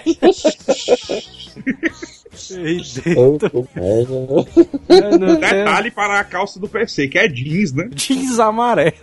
[5.40, 7.90] Detalhe para a calça do PC, que é jeans, né?
[7.92, 8.94] Jeans amarelo.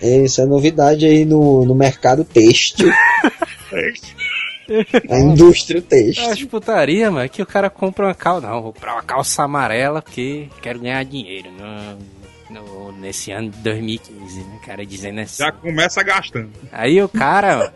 [0.00, 2.88] Isso é novidade aí no, no mercado têxtil.
[5.10, 6.30] A indústria têxtil.
[6.30, 8.46] acho putaria, mano, que o cara compra uma calça.
[8.46, 11.98] Não, vou comprar uma calça amarela porque quero ganhar dinheiro no,
[12.52, 14.58] no- nesse ano de 2015, né?
[14.62, 15.42] O cara dizendo assim.
[15.42, 16.50] Já começa gastando.
[16.70, 17.72] Aí o cara.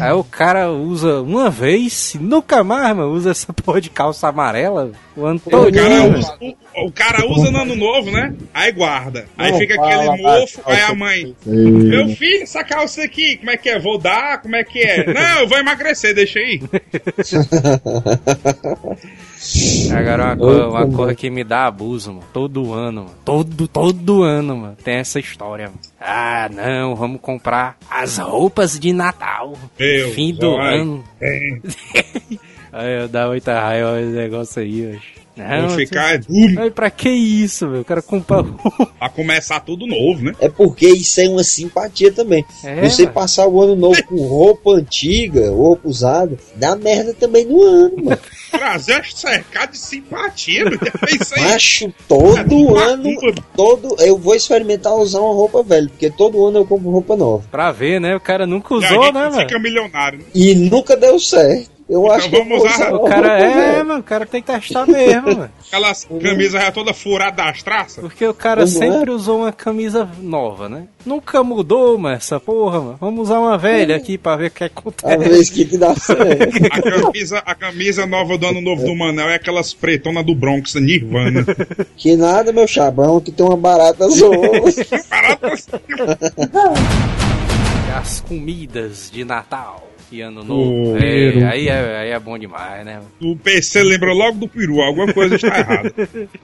[0.00, 4.28] aí o cara usa uma vez, e nunca mais, mano, usa essa porra de calça
[4.28, 5.72] amarela o ano O todo.
[5.72, 8.34] cara, usa, o, o cara usa no ano novo, né?
[8.54, 9.26] Aí guarda.
[9.36, 11.36] Aí Não fica fala aquele mofo, aí a mãe.
[11.46, 13.78] Meu filho, essa calça aqui, como é que é?
[13.78, 14.40] Vou dar?
[14.40, 15.12] Como é que é?
[15.12, 16.60] Não, eu vou emagrecer, deixa aí.
[19.96, 22.26] Agora uma, co uma coisa que me dá abuso, mano.
[22.32, 23.16] Todo ano, mano.
[23.24, 24.76] Todo, todo ano, mano.
[24.84, 25.78] Tem essa história, mano.
[25.98, 29.54] Ah, não, vamos comprar as roupas de Natal.
[29.78, 30.80] Meu, fim do vai.
[30.80, 31.04] ano.
[31.20, 31.58] É,
[32.72, 35.19] Aí eu dá muita raiva esse negócio aí, hoje.
[35.36, 37.80] Não, vou ficar duro Ai, pra que isso, meu?
[37.80, 38.86] O cara compra roupa.
[38.98, 40.32] pra começar tudo novo, né?
[40.40, 42.44] É porque isso é uma simpatia também.
[42.64, 43.14] É, Você mano.
[43.14, 48.18] passar o ano novo com roupa antiga, roupa usada, dá merda também no ano, mano.
[48.52, 50.78] É cercado de simpatia, meu.
[50.78, 51.42] Fez isso aí.
[51.44, 53.34] Macho, todo É, ano, macumba.
[53.56, 53.96] todo.
[54.00, 57.44] Eu vou experimentar usar uma roupa velha, porque todo ano eu compro roupa nova.
[57.50, 58.16] Pra ver, né?
[58.16, 59.60] O cara nunca E a usou, gente né, fica mano?
[59.62, 60.24] milionário, né?
[60.34, 61.70] E nunca deu certo.
[61.90, 64.24] Eu Então acho que eu vamos vou usar- O cara roupa é, mano, o cara
[64.24, 65.50] tem que testar mesmo, mano.
[65.66, 68.00] Aquelas camisas já toda furada das traças.
[68.00, 68.66] Porque o cara é?
[68.66, 70.84] sempre usou uma camisa nova, né?
[71.04, 72.96] Nunca mudou, mano, essa porra, mano.
[73.00, 75.18] Vamos usar uma velha aqui pra ver o que A acontece.
[75.28, 76.56] vez que, que dá certo.
[76.70, 80.74] A camisa, a camisa nova do ano novo do Manel é aquelas pretonas do Bronx,
[80.76, 81.44] Nirvana.
[81.96, 84.30] Que nada, meu chabão, que tem uma barata azul.
[85.10, 85.52] Parada
[87.98, 90.96] As comidas de Natal e Ano Novo.
[90.96, 93.00] É, aí, é, aí é bom demais, né?
[93.20, 95.94] O PC lembrou logo do peru, alguma coisa está errada.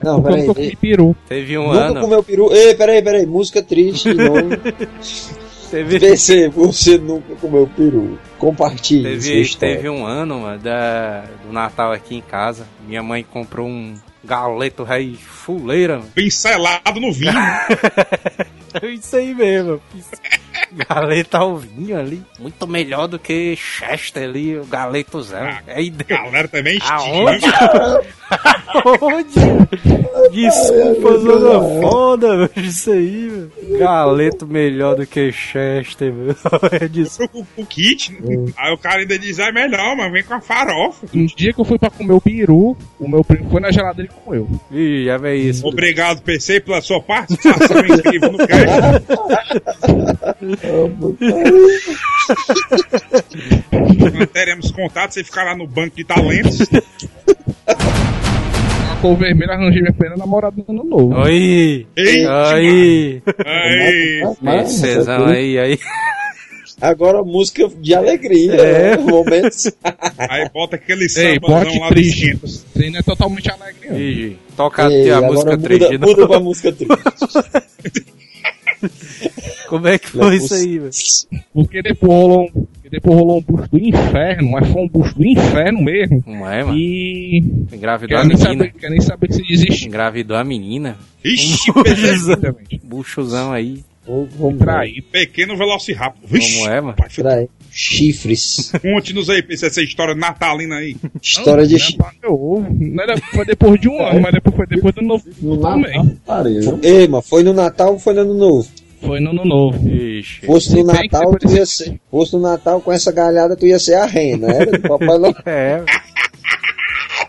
[0.03, 0.45] Não, peraí.
[0.45, 1.15] comi peru.
[1.27, 2.01] Teve um Nunca ano.
[2.01, 2.53] comeu peru.
[2.53, 3.25] Ei, peraí, peraí.
[3.25, 4.49] Música triste de novo.
[5.69, 8.17] Teve, PC, você nunca comeu peru.
[8.37, 12.65] Compartilhe teve, teve um ano, mano, da, do Natal aqui em casa.
[12.87, 16.11] Minha mãe comprou um galeto rei fuleira, mano.
[16.15, 17.33] Pincelado no vinho.
[18.93, 19.81] Isso aí mesmo.
[20.71, 22.21] Galeta ao vinho ali.
[22.39, 25.41] Muito melhor do que Chester ali, o galetozão.
[25.43, 27.45] Ah, É ide- Galera também Aonde?
[27.45, 28.01] estima.
[29.01, 30.29] Onde?
[30.31, 32.51] Desculpa, zona foda, velho.
[32.67, 33.79] Isso aí, velho.
[33.79, 36.35] Galeto melhor do que Chester, velho.
[36.91, 37.37] Desculpa.
[37.57, 38.51] O, o kit, né?
[38.57, 41.05] Aí o cara ainda diz, é melhor, mas vem com a farofa.
[41.13, 44.11] Um dia que eu fui pra comer o peru, o meu primo foi na geladeira
[44.11, 44.47] e comeu.
[44.71, 45.65] Ih, já vem isso.
[45.67, 48.57] Obrigado, PC, pela sua participação incrível no cast.
[54.33, 56.59] Teremos contato, você ficar lá no banco de talentos.
[57.67, 61.15] A cor vermelha arranjei minha primeira namorada no ano novo.
[61.21, 61.85] Oi!
[62.53, 63.21] Aí,
[64.41, 65.79] Mas, Cezão aí, aí.
[66.79, 68.53] Agora música de alegria.
[68.53, 68.97] É.
[68.97, 69.03] né?
[69.03, 69.71] Momentos.
[70.17, 72.31] aí bota aquele Ei, sambazão lá dos triste.
[72.31, 72.53] quintos.
[72.53, 73.89] Isso aí não é totalmente alegre.
[73.89, 73.97] não.
[73.99, 75.97] Ih, toca Ei, a música muda, triste.
[75.97, 76.93] muda pra música triste.
[79.67, 80.91] Como é que foi isso aí, velho?
[81.53, 85.15] Porque depois rolou um, porque depois rolou um bucho do inferno, mas foi um bucho
[85.15, 86.23] do inferno mesmo.
[86.25, 86.77] Não é, mano?
[86.77, 87.39] E.
[87.73, 88.45] Engravidou a Quer menina.
[88.49, 89.87] saber, quer nem saber que se existe.
[89.87, 90.97] Engravidou a menina.
[91.23, 93.83] Ixi, Um buchuzão aí.
[94.39, 95.05] Vamos, Traído.
[95.11, 96.29] pequeno velociraptor.
[96.29, 96.95] Vixe, Como é, mano?
[96.95, 97.49] pai, Trair.
[97.69, 98.71] Chifres.
[98.81, 100.95] Conte-nos aí, pense essa história natalina aí.
[101.21, 102.07] História de Não, chifres.
[102.23, 102.29] é.
[102.29, 105.93] Não era- foi depois de um ano, mas depois foi depois do novo No também.
[105.97, 106.59] Natal, parei.
[106.83, 108.69] Ei, mas foi no Natal ou foi no Ano Novo?
[109.01, 109.89] Foi no ano novo.
[109.89, 110.45] Ixi.
[110.45, 111.99] Fosse no Natal, tu ia ser.
[112.09, 115.35] Fosse no Natal com essa galhada, tu ia ser a rena, era do Papai Noel.
[115.45, 115.83] É.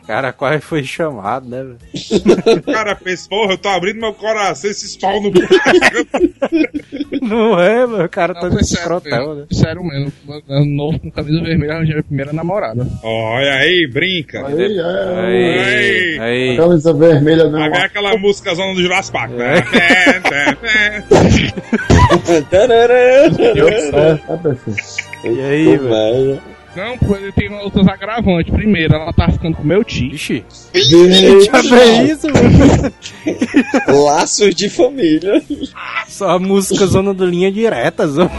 [0.09, 1.77] Cara, quase foi chamado, né, velho?
[2.57, 5.31] O cara pensa, porra, eu tô abrindo meu coração, esses pau no
[7.21, 8.05] Não é, mano.
[8.07, 9.45] O cara tá sério, escrotão, né?
[9.53, 10.11] sério mesmo.
[10.65, 12.87] Novo com camisa vermelha, arranjei minha primeira namorada.
[13.03, 14.47] Olha aí, brinca.
[14.47, 16.55] Aí, é, Aí, aí.
[16.55, 17.59] a camisa vermelha não.
[17.59, 19.33] Vai ver aquela música zona do Jurassic Park.
[19.33, 19.61] né?
[22.49, 22.97] Tarará.
[23.39, 24.19] É, tá.
[25.25, 26.41] E aí, velho?
[27.07, 28.53] Pô, ele tem outros agravantes.
[28.55, 30.15] Primeiro, ela tá ficando com meu tio.
[30.15, 30.45] Ixi.
[30.75, 34.05] Gente, vê isso, mano?
[34.05, 35.43] Laços de família.
[36.07, 38.31] Só a música Zona do Linha Direta, zona.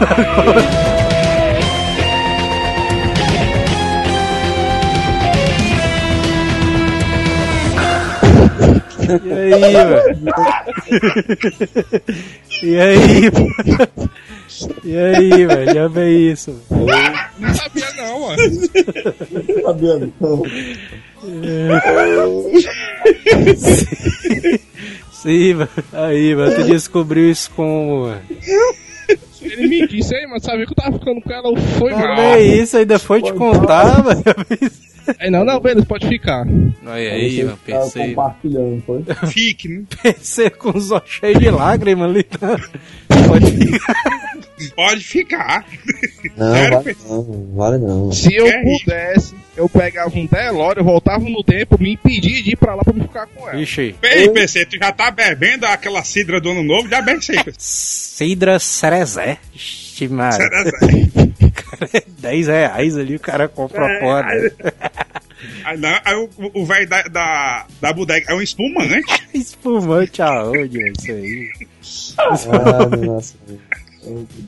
[9.24, 10.20] E aí, velho?
[12.62, 13.30] E aí?
[14.84, 15.74] E aí, velho?
[15.74, 16.60] Já vê isso.
[17.38, 18.42] Não sabia não, mano.
[19.62, 20.42] Sabia não.
[25.12, 25.68] Sim, velho.
[25.92, 26.56] Aí, velho.
[26.56, 28.22] Tu descobriu isso como, velho?
[29.42, 32.16] Ele me disse aí, mas sabia que eu tava ficando com ela, foi Já mal.
[32.16, 34.22] vê isso, ainda foi te contar, velho.
[35.18, 36.46] Aí não, não, beleza, pode ficar.
[36.86, 37.58] Aí, aí, mano.
[37.64, 38.08] Pensei.
[38.08, 39.02] compartilhando, foi?
[39.28, 39.82] Fique, né?
[40.02, 42.22] Pensei com os olhos cheios de lágrimas ali.
[42.22, 42.56] Tá?
[43.26, 44.20] Pode ficar.
[44.74, 45.64] Pode ficar.
[46.36, 48.12] Não, Sério, vale não, vale não.
[48.12, 52.50] Se eu É pudesse, eu pegava um Delore, eu voltava no tempo, me impedia de
[52.52, 53.60] ir pra lá pra me ficar com ela.
[53.60, 53.94] Ixi.
[54.02, 56.88] Ei, PC, tu já tá bebendo aquela cidra do ano novo?
[56.88, 57.56] Já bebe isso aí, PC.
[57.58, 59.38] Cidra Cerezé.
[59.54, 60.32] Ixi, mano.
[60.32, 60.64] Será,
[62.20, 64.22] 10 reais ali, o cara compra a porra.
[64.24, 64.52] dele.
[65.64, 66.14] Aí, não, aí
[66.52, 69.02] o- velho da, da, da bodega é um espumante.
[69.32, 70.92] Espumante aonde, velho?
[70.98, 72.46] Isso aí.
[72.48, 73.34] Ah, nossa.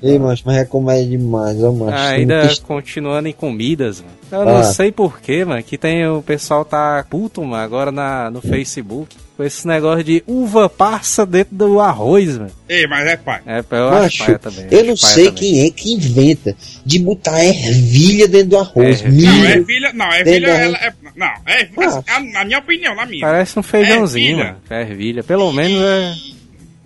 [0.02, 1.92] Ei, macho, mas é comédia demais, ó, macho.
[1.96, 4.12] Ah, ainda que- continuando em comidas, mano.
[4.32, 4.54] Eu Ah.
[4.58, 9.14] não sei porquê, mano, que tem o pessoal tá puto, mano, agora na, no Facebook.
[9.36, 12.50] Com esse negócio de uva passa dentro do arroz, mano.
[12.68, 13.40] Ei, mas é pai.
[13.46, 14.66] É, eu acho Macho, paia também.
[14.70, 15.34] eu acho não sei também.
[15.40, 19.02] quem é que inventa de botar ervilha dentro do arroz.
[19.02, 19.30] Ervilha.
[19.32, 19.92] Não, é.
[19.92, 20.46] Não, é Dentro filha.
[20.48, 21.68] da- Ela, é, não, é.
[21.78, 22.02] Ah.
[22.16, 23.20] a- Na minha opinião, na minha.
[23.26, 24.56] Parece um feijãozinho, Ervilha.
[24.70, 24.82] mano.
[24.82, 25.22] Ervilha.
[25.24, 26.14] Pelo menos é.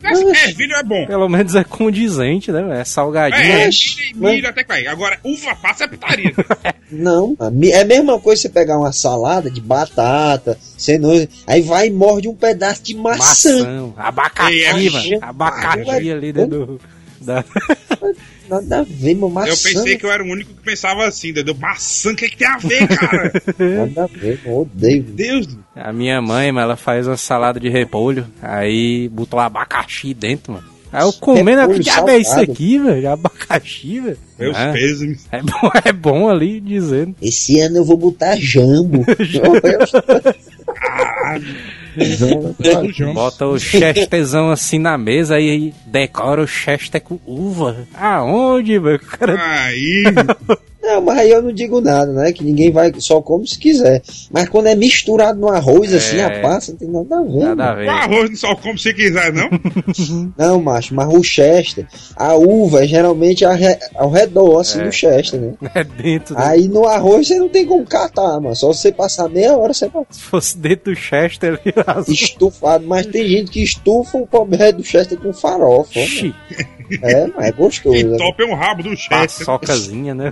[0.07, 1.07] É, filho é bom.
[1.07, 2.81] Pelo menos é condizente, né?
[2.81, 3.43] É salgadinho.
[3.43, 3.65] É, né?
[3.67, 4.87] milho, e milho até que vai.
[4.87, 6.33] Agora, uva passa é putaria.
[6.91, 7.37] Não,
[7.73, 12.29] é a mesma coisa você pegar uma salada de batata, cenoura, aí vai e morde
[12.29, 13.59] um pedaço de maçã.
[13.59, 13.93] Maçã.
[13.97, 15.15] Abacaxi, É, mano.
[15.15, 16.81] é- Abacaxi ali dentro do.
[17.21, 17.45] Da...
[18.49, 19.49] Nada a ver, meu maçã.
[19.51, 21.55] Eu pensei que eu era o único que pensava assim, entendeu?
[21.55, 23.33] Maçã, o que, que tem a ver, cara?
[23.59, 25.03] Nada a ver, eu odeio.
[25.03, 25.49] Deus.
[25.75, 28.27] A minha mãe, mano, ela faz uma salada de repolho.
[28.41, 30.77] Aí botou abacaxi dentro, mano.
[30.93, 33.11] Aí eu comendo, Repolho que diabo é isso aqui, velho?
[33.11, 34.19] Abacaxi, velho.
[34.39, 35.27] Meus Ah, pêsames.
[35.33, 37.15] é, bom, é bom ali dizendo.
[37.21, 39.05] Esse ano eu vou botar jambo.
[39.21, 39.53] João.
[43.15, 47.87] Bota o chestezão assim na mesa e decora o chester com uva.
[47.95, 48.97] Aonde, velho?
[48.97, 50.05] O cara Aí.
[50.97, 52.33] Não, mas aí eu não digo nada, né?
[52.33, 54.03] Que ninguém vai, só come se quiser.
[54.31, 57.39] Mas quando é misturado no arroz, assim, a passa, não tem nada a ver.
[57.55, 57.87] nada a ver.
[57.87, 59.51] O arroz não só come se quiser, não.
[60.37, 64.85] Não, macho, mas o Chester, a uva é geralmente ao, re- ao redor, assim, É.
[64.85, 65.53] do Chester, né?
[65.75, 66.35] É dentro.
[66.35, 68.55] do- Aí no arroz você não tem como catar, mano.
[68.57, 72.09] Só você passar meia hora você vai Se fosse dentro do chester as...
[72.09, 72.87] estufado.
[72.87, 75.91] Mas tem gente que estufa o pobre do Chester com farofa.
[75.99, 76.35] mano.
[77.03, 77.97] É, mas é gostoso.
[77.97, 78.17] E né?
[78.17, 79.09] top é um rabo do chefe.
[79.11, 80.31] paçocazinha, né?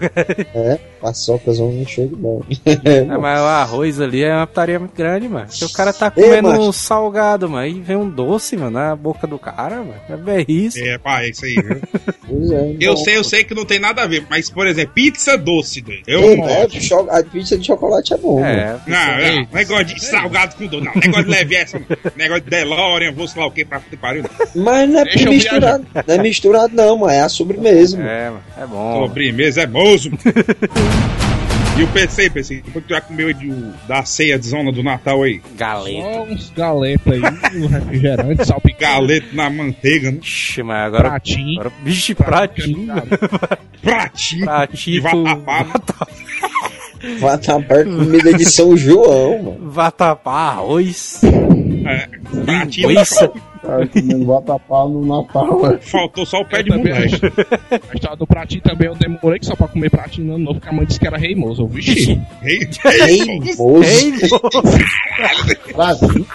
[0.55, 2.41] É, paçocas vão encher de bom.
[2.85, 5.47] É, mas o arroz ali é uma putaria muito grande, mano.
[5.49, 6.61] Porque o cara tá Ei, comendo macho.
[6.63, 9.95] um salgado, mano, e vem um doce, mano, na boca do cara, mano.
[10.09, 10.79] É bem isso.
[10.79, 11.81] É, pá, é isso aí, viu?
[12.27, 13.05] Pois é, Eu bom.
[13.05, 16.05] sei, eu sei que não tem nada a ver, mas, por exemplo, pizza doce, doido.
[16.07, 18.47] Eu Ei, não é, cho- a pizza de chocolate é bom, mano.
[18.47, 20.93] É, Não, não, negócio de salgado com doce, não.
[20.95, 21.87] Negócio de leve essa, não.
[22.17, 24.23] Negócio de DeLorean, vou sei lá o que pra pariu.
[24.23, 24.63] não.
[24.65, 25.87] Mas não é Deixa misturado.
[26.07, 27.13] Não é misturado, não, mano.
[27.13, 29.07] É a sobremesa, é, mano, é bom.
[29.07, 30.11] Sobremesa é moço.
[31.77, 33.51] E o PC, PC, depois que tu já comeu de,
[33.89, 35.43] da ceia de zona do Natal aí?
[35.57, 36.03] Galeta.
[36.03, 38.95] Só uns galetas aí, um refrigerante, salpicado.
[38.95, 40.19] Galeto na manteiga, né?
[40.23, 41.11] Ixi, mas agora.
[41.11, 41.61] Pratinho.
[41.61, 42.87] agora bicho, pratinho.
[43.83, 44.45] Pratinho.
[44.45, 45.03] Pratinho.
[45.03, 45.67] Vatapá.
[47.19, 49.71] Vatapá é comida de São João, mano.
[49.71, 51.23] Vatapá, arroz.
[51.25, 52.09] É,
[52.45, 52.89] pratinho.
[52.89, 53.33] Linguiça.
[53.65, 55.73] Cara, comendo vatapá no Natal.
[55.73, 55.79] é.
[55.79, 57.21] Faltou só o pé Eu de também moleque.
[57.71, 60.61] A história do pratinho também eu demorei que só pra comer pratinho no ano novo,
[60.61, 61.67] porque a mãe disse que era reimoso.
[61.67, 62.69] Vixe, Rei,
[63.09, 63.85] Ei, moço.
[63.85, 65.75] Ei, pô.
[65.75, 66.27] Brasil.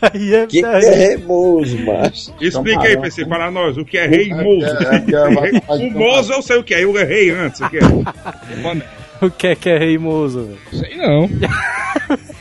[0.00, 0.46] Aí é.
[0.46, 2.32] Que que é remoso, macho?
[2.40, 4.66] Explica aí, PC, para nós, o que é rei mozo.
[4.66, 7.60] É, é, é, é, O mozo eu sei o que é, eu errei antes.
[7.60, 7.80] O que é?
[9.22, 10.58] O que é que é reimoso, velho?
[10.84, 11.28] sei não.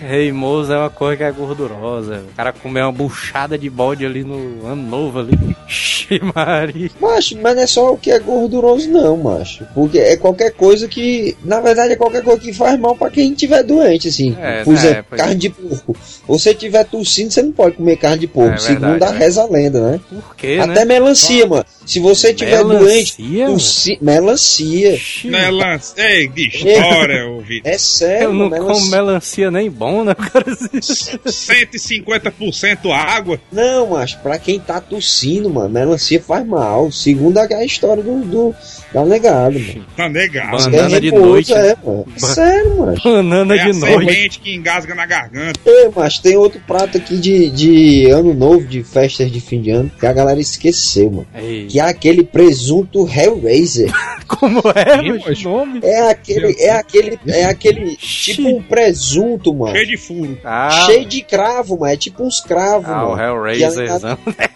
[0.05, 2.23] Reimoso é uma coisa que é gordurosa.
[2.31, 5.37] O cara comer uma buchada de bode ali no ano novo ali.
[5.67, 6.91] Ixi, Maria.
[7.01, 9.65] Macho, mas não é só o que é gorduroso, não, macho.
[9.73, 11.35] Porque é qualquer coisa que.
[11.43, 14.37] Na verdade, é qualquer coisa que faz mal pra quem tiver doente, assim.
[14.39, 15.23] É, Por né, exemplo, pois é.
[15.23, 15.97] carne de porco.
[16.27, 18.53] Você tiver tossindo, você não pode comer carne de porco.
[18.53, 19.25] É segundo verdade, a né?
[19.25, 19.99] reza a lenda, né?
[20.07, 20.85] Por quê, Até né?
[20.85, 21.65] melancia, mano.
[21.85, 23.97] Se você tiver doente, Melancia, tossi...
[24.01, 24.99] melancia.
[25.33, 25.93] É lance.
[25.97, 27.71] Ei, de história, ô Vitor.
[27.71, 30.15] É sério, Eu não mano, como melancia nem bom, né?
[30.15, 30.45] cara?
[30.45, 33.39] 150% água.
[33.51, 36.91] Não, mas pra quem tá tossindo, mano, melancia faz mal.
[36.91, 38.53] Segundo a a história do, do
[38.93, 39.85] da negada, mano.
[39.95, 40.57] Tá negado.
[40.57, 42.05] Que Banana de repouso, noite, É, mano.
[42.19, 42.95] Ba- Sério, mano.
[43.03, 43.93] Banana É a de noite.
[43.99, 45.59] semente que engasga na garganta.
[45.65, 49.69] Ei, mas tem outro prato aqui de, de ano novo, de festas de fim de
[49.71, 51.27] ano, que a galera esqueceu, mano.
[51.35, 53.91] Ei, Que é aquele presunto Hellraiser.
[54.27, 55.43] como é, moço.
[55.43, 55.81] nome?
[55.83, 59.75] É aquele, é aquele, é aquele, tipo um presunto, mano.
[59.75, 60.39] Cheio de furo.
[60.45, 61.91] Ah, Cheio de cravo, mano.
[61.91, 63.21] É tipo uns cravos, ah, o mano.
[63.21, 64.17] Hellraiserzão.
[64.27, 64.49] É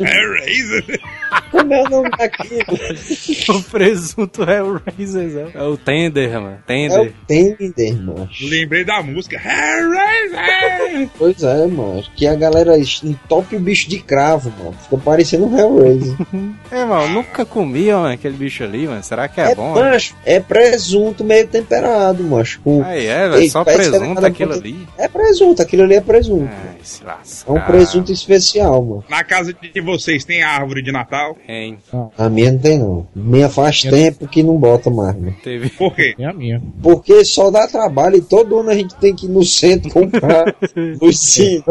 [0.00, 1.00] Razer.
[1.50, 2.64] Como é o nome daquilo?
[3.48, 5.50] o presunto Hellraiserzão.
[5.54, 6.56] É o Tender, mano.
[6.56, 7.14] É o Tender.
[7.26, 8.28] Tender, mano.
[8.40, 9.38] Lembrei da música.
[9.38, 11.08] Razer.
[11.16, 12.02] Pois é, mano.
[12.16, 14.76] Que a galera entope o bicho de cravo, mano.
[14.82, 16.07] Fica parecendo um Hellraiser.
[16.70, 19.02] É, mano, eu nunca comia, mano, aquele bicho ali, mano.
[19.02, 19.74] Será que é, É, bom?
[19.74, 22.60] macho, é presunto meio temperado, macho.
[22.62, 22.84] Com...
[22.84, 24.86] É, velho, Ei, só presunto aquilo ali.
[24.96, 26.50] É presunto, aquilo ali é presunto.
[26.82, 27.52] Se lascar.
[27.52, 29.04] É um presunto especial, mano.
[29.08, 31.36] Na casa de vocês tem árvore de Natal?
[31.48, 31.78] Hein,
[32.16, 33.06] A minha não tem, não.
[33.14, 35.34] Minha faz tempo que não bota mais, mano.
[35.42, 36.14] teve Por quê?
[36.18, 36.62] É a minha.
[36.82, 40.54] Porque só dá trabalho e todo ano a gente tem que ir no centro comprar
[41.00, 41.62] luzinha.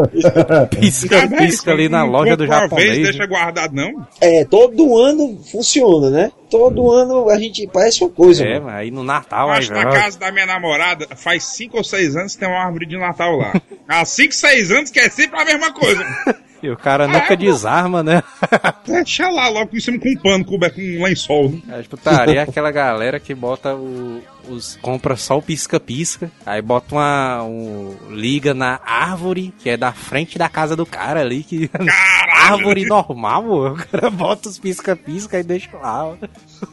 [0.80, 3.02] pisca-pisca ali na loja do uma vez, japonês.
[3.02, 4.06] deixa guardado, não?
[4.20, 6.32] É, todo ano funciona, né?
[6.50, 8.76] Todo ano a gente parece uma coisa, É, mano.
[8.76, 10.02] aí no Natal, Eu aí, acho que na velho.
[10.02, 13.36] casa da minha namorada, faz 5 ou 6 anos que tem uma árvore de Natal
[13.36, 13.52] lá.
[13.86, 16.04] Há 5, 6 anos que é sempre a mesma coisa.
[16.62, 18.22] E o cara nunca desarma, né?
[18.86, 21.50] Deixa lá logo em cima com um pano coberto com um lençol.
[21.50, 21.80] Né?
[21.80, 24.22] A putaria é aquela galera que bota o.
[24.48, 27.44] Os, compra só o pisca-pisca, aí bota uma.
[27.44, 31.70] Um, liga na árvore, que é da frente da casa do cara ali, que.
[32.34, 36.16] árvore normal, o cara bota os pisca-pisca e deixa lá.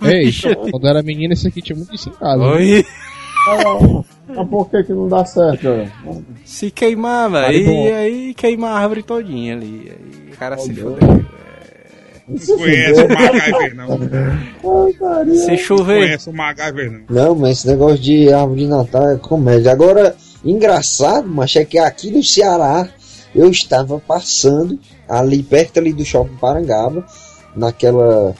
[0.01, 0.31] Ei,
[0.71, 2.41] quando eu era menino, esse aqui tinha muito isso em casa.
[2.41, 2.85] Oi,
[4.27, 5.67] Mas por que que não dá certo?
[6.07, 6.15] ó?
[6.43, 7.93] se queimar, velho, bom.
[7.93, 9.91] aí, queima a árvore todinha ali.
[9.91, 10.97] Aí o cara se fodeu.
[12.27, 15.25] Não conhece o MacGyver, não.
[15.25, 17.01] Não Se chover, conhece o MacGyver, não.
[17.07, 19.71] Não, mas esse negócio de árvore de Natal é comédia.
[19.71, 22.89] Agora, engraçado, mas é que aqui no Ceará
[23.33, 27.05] eu estava passando ali perto ali do shopping Parangaba,
[27.55, 28.33] naquela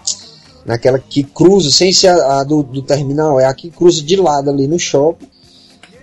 [0.65, 4.15] naquela que cruza, sem ser a, a do, do terminal, é a que cruza de
[4.15, 5.27] lado ali no shopping.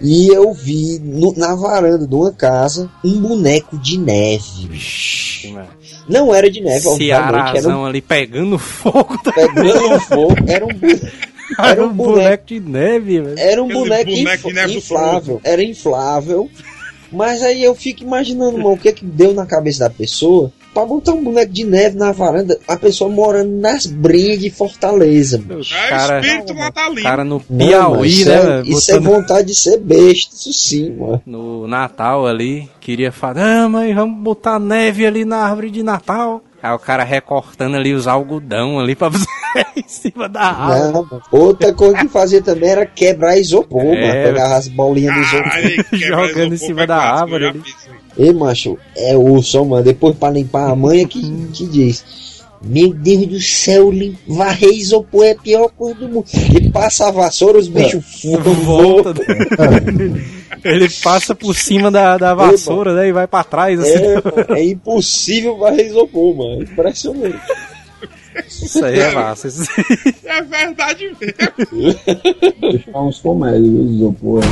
[0.01, 4.67] E eu vi no- na varanda de uma casa um boneco de neve.
[4.69, 5.69] Vixe, mano.
[6.09, 9.31] Não era de neve, obviamente, era um ali pegando fogo, tá?
[9.33, 10.71] pegando fogo, era um,
[11.59, 13.39] Era um boneco- boneco de neve, velho.
[13.39, 15.41] Era um boneco, boneco inflável.
[15.45, 16.51] Era inflável.
[17.13, 20.87] Mas aí eu fico imaginando, mano, o que que deu na cabeça da pessoa pra
[20.87, 25.61] botar um boneco de neve na varanda, a pessoa morando nas brinhas de Fortaleza, mano.
[25.61, 27.03] É cara, espírito natalino.
[27.03, 28.35] cara no Não, Piauí, isso né?
[28.35, 31.23] é, isso é botando vontade de ser besta, isso sim, mano.
[31.27, 36.43] No Natal ali, queria falar, ah, mãe, vamos botar neve ali na árvore de Natal.
[36.63, 39.27] Aí o cara recortando ali os algodão ali pra você
[39.77, 40.53] em cima da.
[40.53, 41.23] Não, mano.
[41.31, 44.01] Outra coisa que fazia também era quebrar isopor, É.
[44.09, 44.23] mano.
[44.35, 45.43] Pegar as bolinhas do isopor.
[45.45, 47.63] Caralho, quebra Jogando em isopor, cima da árvore ali.
[48.17, 49.83] Ei, macho, é osso, mano.
[49.85, 51.21] Depois pra limpar a manha que,
[51.53, 52.33] que diz.
[52.65, 53.91] Meu Deus do céu,
[54.29, 56.27] varrer isopor é a pior coisa do mundo.
[56.33, 58.05] E passa a vassoura, os bichos
[58.65, 59.03] voam.
[59.03, 59.15] Volta.
[60.65, 63.09] Ele passa por cima da, da vassoura, né?
[63.09, 63.91] E vai pra trás, assim.
[64.55, 66.63] É, é impossível varrer isopor, mano.
[66.63, 67.37] Impressionante.
[68.47, 69.49] Isso aí é massa.
[69.49, 69.65] Isso...
[70.25, 71.95] É verdade mesmo.
[72.71, 74.43] Deixar uns comédias, viu, isopor.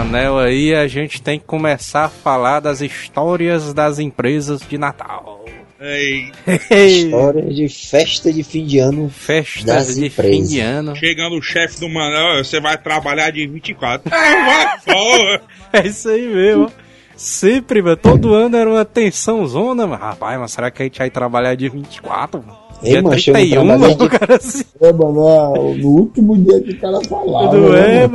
[0.00, 5.44] Anel aí, a gente tem que começar a falar das histórias das empresas de Natal.
[5.80, 6.32] Ei,
[6.70, 9.08] História de festa de fim de ano.
[9.08, 10.36] Festas de empresas.
[10.36, 10.96] fim de ano.
[10.96, 14.12] chegando o chefe do Manel, você vai trabalhar de 24.
[14.12, 15.40] É, vai, porra.
[15.72, 16.72] É isso aí mesmo.
[17.16, 17.96] Sempre, mano.
[17.96, 20.02] Todo ano era uma tensão zona, mano.
[20.02, 22.58] Rapaz, mas será que a gente vai trabalhar dia 24, mano?
[22.82, 24.64] Ei, dia não 31, trabalhei mano, de- cara assim.
[24.80, 27.56] É, mano, no último dia que o cara falava.
[27.56, 28.12] Não né, é, mano?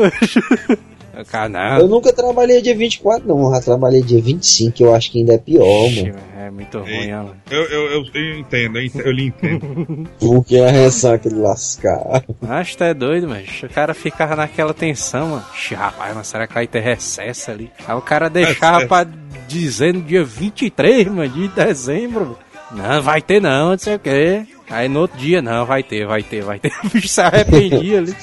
[0.68, 0.78] mano.
[1.30, 3.46] Cara, Eu nunca trabalhei dia 24, não.
[3.46, 6.16] Eu já trabalhei dia 25, que eu acho que ainda é pior, Ixi, mano.
[6.40, 7.36] É muito ruim, mano.
[7.52, 10.10] Eu, eu, eu, eu entendo, eu, entendo, eu lhe entendo.
[10.20, 12.24] Porque a ressaca de lascar.
[12.42, 13.44] Mas tu é doido, mano.
[13.64, 15.46] O cara ficava naquela tensão, mano.
[15.54, 17.70] Ixi, rapaz, mas será que vai ter recesso ali?
[17.88, 18.90] Aí o cara deixava Recesso.
[18.90, 19.08] pra
[19.48, 22.40] dizer no dia 23, mano, de dezembro.
[22.74, 24.46] Não, vai ter não, não sei o quê.
[24.70, 26.72] Aí no outro dia, não, vai ter, vai ter, vai ter.
[26.84, 28.16] O bicho se arrependia ali.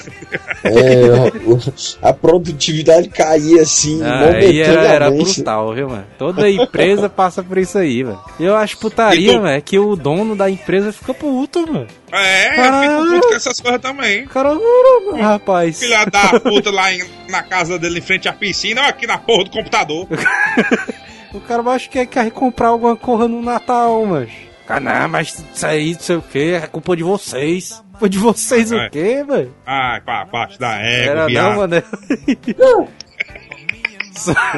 [0.63, 6.05] É, a produtividade caía assim, Ah, Aí era, era brutal, viu, mano?
[6.17, 8.21] Toda empresa passa por isso aí, mano.
[8.39, 11.87] Eu acho putaria, E mano, é que o dono da empresa fica puto, mano.
[12.11, 12.89] É, eu Caralho.
[13.05, 14.23] fico puto com essas coisas também.
[14.25, 15.79] O cara, "Ora, rapaz.
[15.79, 19.17] Filha da puta lá em- na casa dele em frente à piscina, ou aqui na
[19.17, 20.05] porra do computador.
[21.33, 24.29] O cara acho que quer comprar alguma coisa no Natal, mas.
[24.67, 27.83] Ah, não, mas isso aí, não sei o que, é culpa de vocês.
[27.91, 28.89] Culpa de vocês o É.
[28.89, 29.53] quê, velho?
[29.65, 31.55] Ai, pra baixo da égua, Era não, viado.
[31.57, 31.83] mano.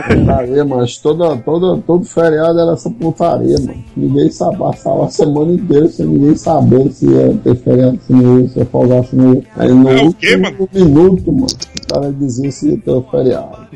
[0.08, 3.84] Putaria, mas toda, toda, todo feriado era essa putaria, mano.
[3.96, 8.40] Ninguém sabe, passava a semana inteira sem ninguém saber se ia ter feriado, se não
[8.40, 9.44] ia, se ia folgar, se não ia.
[9.58, 10.70] Aí no É último quê, mano?
[10.74, 13.68] minuto, mano, o cara dizia se ia ter o feriado.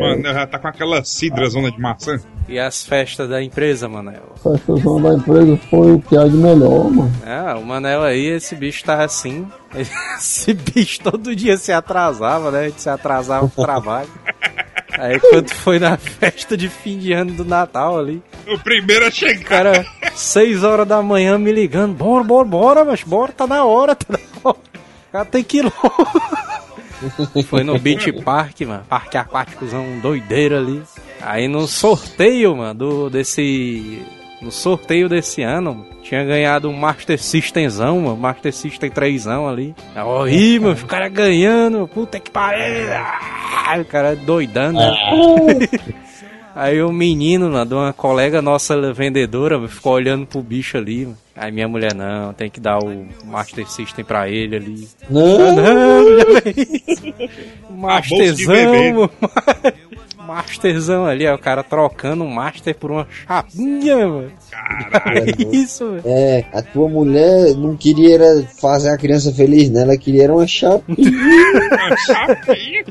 [0.00, 2.18] Mano, já tá com aquela cidra zona de maçã.
[2.48, 4.32] E as festas da empresa, Manel?
[4.34, 7.12] A festação da empresa foi o que há de melhor, mano.
[7.24, 9.46] Ah, o Manel aí, esse bicho tava assim.
[10.18, 12.60] Esse bicho todo dia se atrasava, né?
[12.60, 14.08] A gente se atrasava pro trabalho.
[15.02, 19.08] Aí quando foi na festa de fim de ano do Natal ali, O primeiro a
[19.08, 19.44] o chegar.
[19.44, 23.96] cara, 6 horas da manhã me ligando, bora, bora, bora, mas bora, tá na hora,
[23.96, 24.58] tá na hora.
[25.08, 27.42] O cara tem que ir logo.
[27.48, 28.84] Foi no Beach Park, mano.
[28.88, 30.82] Parque aquáticozão doideiro ali.
[31.20, 34.00] Aí no sorteio, mano, do, desse.
[34.42, 38.16] No sorteio desse ano, tinha ganhado um Master Systemzão, mano.
[38.16, 39.74] Master System 3 ali.
[39.94, 41.86] Aí, mano, os caras ganhando.
[41.86, 42.92] Puta que pariu.
[42.92, 45.68] Ah, o cara doidando, né?
[46.54, 51.16] Aí o menino, mano, de uma colega nossa vendedora, ficou olhando pro bicho ali, mano.
[51.34, 54.88] Aí minha mulher, não, tem que dar o Master System pra ele ali.
[55.02, 57.30] Ah, Não, não, já vem.
[57.70, 59.10] Masterzão.
[60.34, 64.32] Masterzão ali, ó, o cara trocando um Master por uma chapinha, mano.
[64.50, 65.22] Caralho.
[65.52, 66.02] É isso, mano.
[66.04, 68.18] é, a tua mulher não queria
[68.60, 69.82] fazer a criança feliz, né?
[69.82, 71.10] Ela queria era uma chapinha.
[71.72, 72.84] Uma chapinha.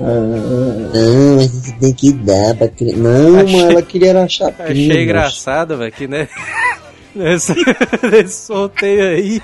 [0.00, 0.04] É,
[0.98, 2.98] Não, mas você tem que dar pra criança.
[2.98, 4.68] Não, Achei- mano, ela queria era uma chapinha.
[4.68, 6.28] Achei engraçado, velho, que né,
[7.14, 7.54] nesse
[8.46, 9.42] sorteio aí,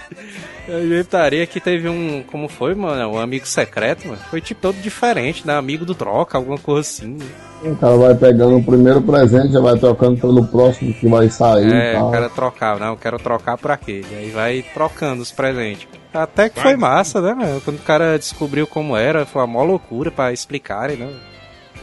[0.68, 4.20] eu inventaria que teve um, como foi, mano, um amigo secreto, mano.
[4.30, 5.54] Foi tipo todo diferente, né?
[5.56, 7.16] Amigo do troca, alguma coisa assim.
[7.18, 7.26] né?
[7.62, 11.72] o cara vai pegando o primeiro presente, já vai trocando pelo próximo que vai sair
[11.72, 14.14] É, o cara trocava, não, eu quero trocar por aquele.
[14.14, 15.88] Aí vai trocando os presentes.
[16.12, 17.60] Até que foi massa, né, mano?
[17.60, 21.08] Quando o cara descobriu como era, foi uma mó loucura pra explicarem, né?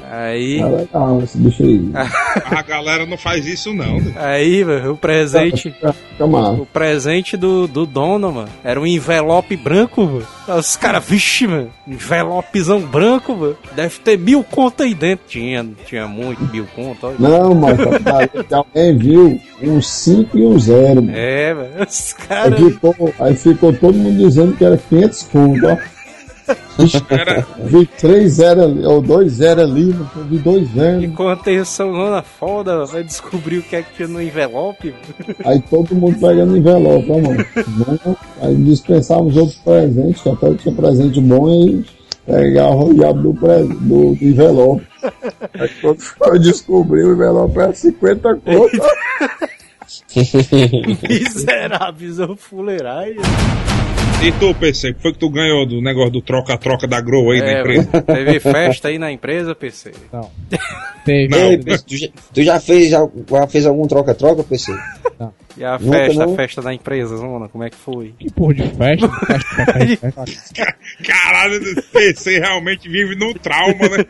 [0.09, 1.89] Aí, É legal esse bicho aí.
[2.57, 3.99] A galera não faz isso, não.
[3.99, 4.13] né?
[4.15, 5.71] aí, mano, o presente.
[6.09, 6.61] Fica massa.
[6.61, 10.27] O presente do, do dono, mano, era um envelope branco, mano.
[10.59, 13.57] Os caras, vixe, mano, envelopezão branco, mano.
[13.75, 15.25] Deve ter mil contas aí dentro.
[15.27, 17.17] Tinha, tinha muito, mil contas.
[17.19, 17.77] Não, mas
[18.51, 20.95] alguém viu um 5 e um 0.
[21.01, 21.11] mano.
[21.15, 22.59] É, mano, os Aí caras.
[22.59, 25.77] ficou, aí ficou todo mundo dizendo que era 500 conto, ó.
[27.09, 31.03] Era, Vi 3 0 ali, ou 2 0 ali, eu vi 2 0.
[31.03, 34.93] Enquanto eles são lona foda, vai descobrir o que é que tinha no envelope.
[35.45, 37.45] Aí todo mundo pegando envelope, ó, mano.
[38.41, 41.85] Aí dispensava os outros presentes, que até tinha presente bom e
[42.25, 44.87] pegava o diabo do, pre, do, envelope.
[45.59, 48.77] Aí quando foi descobrir o envelope era 50 conto.
[51.07, 53.15] Miseráveis, é um fuleiragem.
[54.23, 57.31] e tu, PC, o que foi que tu ganhou do negócio do troca-troca da Grow
[57.31, 57.89] aí É, empresa?
[57.91, 59.91] mano, teve festa aí na empresa, PC.
[61.05, 61.27] Teve.
[61.29, 61.37] Não.
[61.51, 63.07] Ei, PC, tu, já, tu já fez, já
[63.49, 64.71] fez algum troca-troca, PC?
[65.57, 66.33] E a Nunca festa, não.
[66.33, 68.13] a festa da empresa, zona, como é que foi?
[68.17, 69.09] Que porra de festa?
[70.15, 74.05] festa Caralho, o PC realmente vive num trauma, né?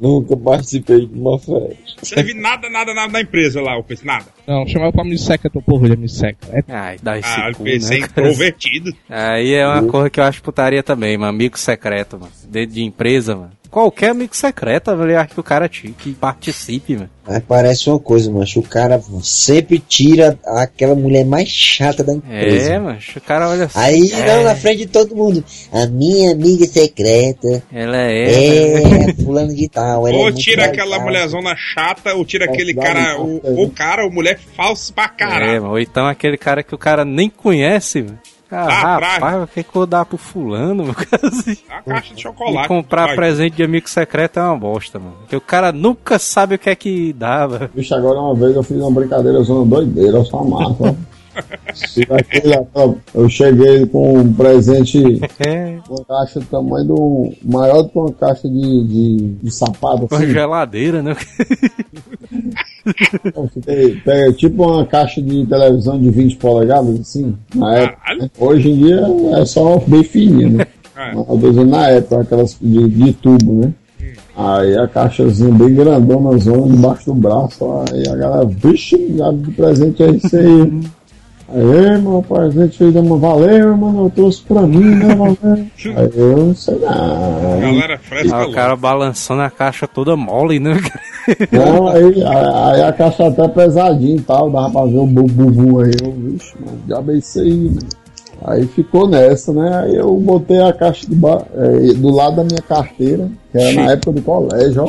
[0.00, 1.58] Nunca participei de uma festa.
[1.58, 4.24] Não teve nada, nada, nada na empresa lá, o PC, nada.
[4.48, 6.64] Não, chamava pra me secreto, porra de me secreto.
[6.68, 7.98] Ai, dá esse Ah, cu, é né?
[7.98, 8.92] introvertido.
[9.08, 11.30] Aí é uma coisa que eu acho putaria também, mano.
[11.30, 12.32] Amigo secreto, mano.
[12.48, 13.50] Dentro de empresa, mano.
[13.70, 17.10] Qualquer amigo secreto, velho, eu acho que o cara tinha que participe, mano.
[17.28, 18.60] Mas parece uma coisa, macho.
[18.60, 22.72] O cara sempre tira aquela mulher mais chata da empresa.
[22.72, 22.98] É, mano.
[23.14, 23.78] O cara olha assim.
[23.78, 25.44] Aí, é, não, na frente de todo mundo.
[25.70, 29.10] A minha amiga secreta Ela é.
[29.10, 30.08] é fulano de tal.
[30.08, 31.02] ela é Ou muito tira aquela legal.
[31.06, 35.62] mulherzona chata, ou tira aquele cara, ou, ou cara ou mulher falso pra É, caralho.
[35.62, 35.70] mano.
[35.74, 38.18] Ou então aquele cara que o cara nem conhece, mano.
[38.50, 39.14] Ah, atrás.
[39.14, 41.28] rapaz, o que que eu vou dar pro fulano, meu cara?
[41.28, 41.58] Assim.
[41.68, 42.66] A caixa de E chocolate.
[42.68, 43.16] comprar Vai.
[43.16, 45.16] presente de amigo secreto é uma bosta, mano.
[45.20, 47.70] Porque o cara nunca sabe o que é que dava.
[47.74, 50.76] Bicho, agora uma vez eu fiz uma brincadeira zona doideira, só massa.
[50.80, 50.94] ó.
[51.72, 57.32] Se aquele lá, Eu cheguei com um presente, É, uma caixa do tamanho do.
[57.44, 60.30] maior do que uma caixa de, de, de sapato, uma assim.
[60.30, 61.14] geladeira, né?
[64.04, 68.14] Peguei tipo uma caixa de televisão de 20 polegadas, assim, na época.
[68.14, 68.30] Né?
[68.38, 69.00] Hoje em dia
[69.40, 70.66] é só bem fininha, né?
[70.96, 71.14] É.
[71.14, 73.72] Mas eu tô dizendo na época, aquelas de, de tubo, né?
[74.36, 80.02] Aí a caixazinha bem grandona, zona debaixo do braço, aí a galera, vixe, de presente
[80.02, 80.80] é isso aí.
[81.50, 85.66] Aí, meu presente aí, mano, valeu, mano, eu trouxe pra mim, né, valeu.
[85.96, 87.60] Aí eu não sei não.
[87.60, 90.78] Galera fresca Ah, o cara balançando a caixa toda mole, né?
[91.52, 95.22] Não, aí, aí, aí a caixa até pesadinha e tal, dava pra ver o bu-
[95.26, 95.92] bumbum aí.
[96.02, 97.72] Eu, vixe, mano, diabo é isso aí.
[98.44, 99.80] Aí ficou nessa, né?
[99.84, 103.92] Aí eu botei a caixa ba- eh, do lado da minha carteira, que era na
[103.92, 104.86] época do colégio, ó.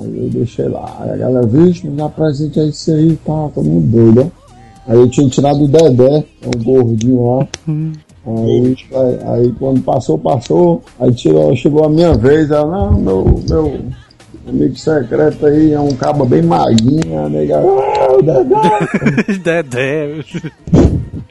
[0.00, 0.96] Aí eu deixei lá.
[1.00, 4.32] Aí a galera, vixe, me dá presente é isso aí e tal, todo mundo doido,
[4.32, 4.46] ó.
[4.92, 7.48] Aí eu tinha tirado o Dedé, é um gordinho lá.
[8.28, 11.12] Aí, aí, aí quando passou, passou, aí
[11.56, 13.80] chegou a minha vez, ela, não, meu, meu
[14.48, 19.38] amigo secreto aí é um cabo bem maguinho, a nega, ah, Dedé.
[19.42, 20.24] Dedé.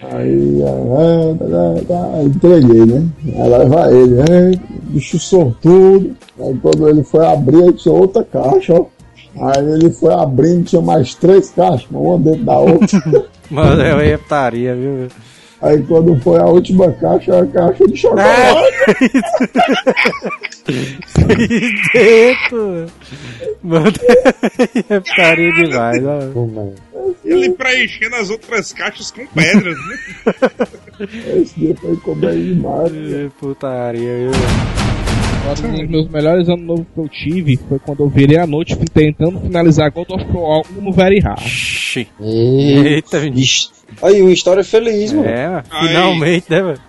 [0.01, 3.05] Aí, ah, Dedé, tá, aí entreguei, né?
[3.37, 4.59] Aí leva ele, é,
[4.89, 6.15] bicho sortudo.
[6.39, 8.85] Aí quando ele foi abrir, aí tinha outra caixa, ó.
[9.37, 13.25] Aí ele foi abrindo, tinha mais três caixas, uma dentro da outra.
[13.49, 15.07] Mano, eu ia putaria, viu?
[15.65, 18.71] Aí quando foi a última caixa, a caixa de chocolate.
[21.91, 22.85] Dentro.
[23.63, 23.93] Mano,
[24.87, 27.09] é putaria demais, ó.
[27.25, 29.97] Ele preenchendo as outras caixas com pedras, né?
[31.35, 32.93] Esse dia foi comer demais.
[32.93, 34.94] É putaria, viu?
[35.45, 38.75] Um dos meus melhores anos novos que eu tive foi quando eu virei a noite
[38.91, 41.39] tentando finalizar God of War no Very Hard.
[42.19, 43.69] Eita, bicho.
[44.01, 45.27] Aí, uma história feliz, mano.
[45.29, 45.87] É, Aí.
[45.87, 46.79] finalmente, né, mano?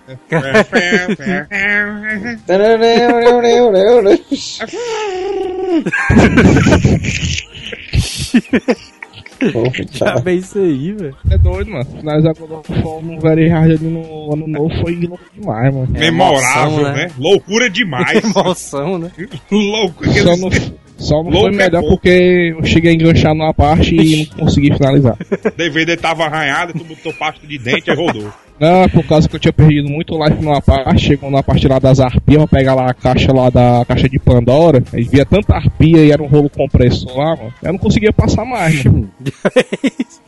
[9.91, 11.15] Já bem isso aí, velho.
[11.29, 11.85] É doido, mano.
[11.85, 15.87] Of War no Very Hard ali no ano novo foi louco demais, mano.
[15.89, 17.05] Memorável, emoção, né?
[17.05, 17.11] né?
[17.17, 18.23] Loucura demais.
[18.23, 19.11] Emoção, né?
[19.51, 20.11] Loucura.
[20.11, 20.49] Só não,
[20.97, 21.95] só não Louco foi é melhor pouco.
[21.97, 25.17] porque eu cheguei a enganchar numa parte e não consegui finalizar.
[25.55, 28.31] DVD tava arranhado, tu botou pasta de dente e rodou.
[28.59, 31.67] Não, é por causa que eu tinha perdido muito life numa parte, chegou na parte
[31.67, 35.25] lá das arpias, pra pegar lá a caixa lá da caixa de Pandora, aí via
[35.25, 37.53] tanta arpia e era um rolo compressor lá, mano.
[37.61, 39.09] Eu não conseguia passar mais, mano.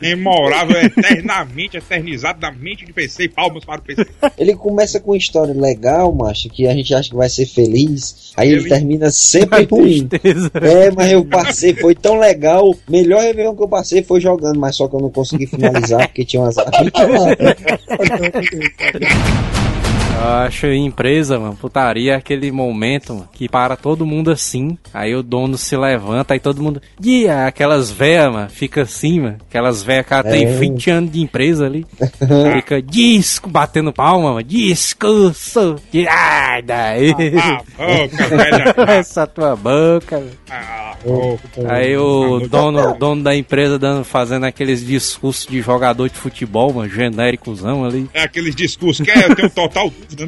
[0.00, 4.06] Memorável, eternamente eternizado na mente de PC e palmas para o PC.
[4.38, 8.32] Ele começa com uma história legal, macho, que a gente acha que vai ser feliz.
[8.36, 10.06] Aí ele, Ele- termina sempre ruim.
[10.06, 10.50] Tristeza.
[10.54, 12.74] É, mas eu passei, foi tão legal.
[12.88, 16.24] Melhor Réveillon que eu passei foi jogando, mas só que eu não consegui finalizar porque
[16.24, 16.92] tinha umas arpias
[18.20, 19.89] don't think it was.
[20.22, 24.76] Eu acho empresa, mano, putaria é aquele momento, mano, que para todo mundo assim.
[24.92, 26.82] Aí o dono se levanta, aí todo mundo.
[26.98, 29.38] Dia, aquelas véias, mano, fica assim, mano.
[29.48, 30.52] Aquelas véias que ela tem É.
[30.52, 31.86] 20 anos de empresa ali.
[32.54, 34.42] fica disco, batendo palma, mano.
[34.42, 35.76] Discurso.
[35.90, 37.14] de- Ai, daí.
[37.38, 38.74] Ah, boca, velha.
[38.98, 40.18] Essa tua boca.
[40.18, 40.30] velho.
[40.50, 41.40] Ah, boca.
[41.72, 46.74] Aí o Ah, dono, dono da empresa dando, fazendo aqueles discursos de jogador de futebol,
[46.74, 48.06] mano, genéricozão ali.
[48.12, 50.26] É aqueles discursos que é, eu tenho total né?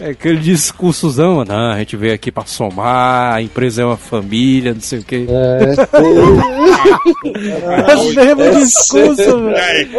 [0.00, 1.52] É aquele discursozão, mano.
[1.52, 5.04] Ah, a gente veio aqui pra somar, a empresa é uma família, não sei o
[5.04, 5.24] quê.
[5.28, 5.74] É,
[7.24, 9.90] É o mesmo discurso, velho.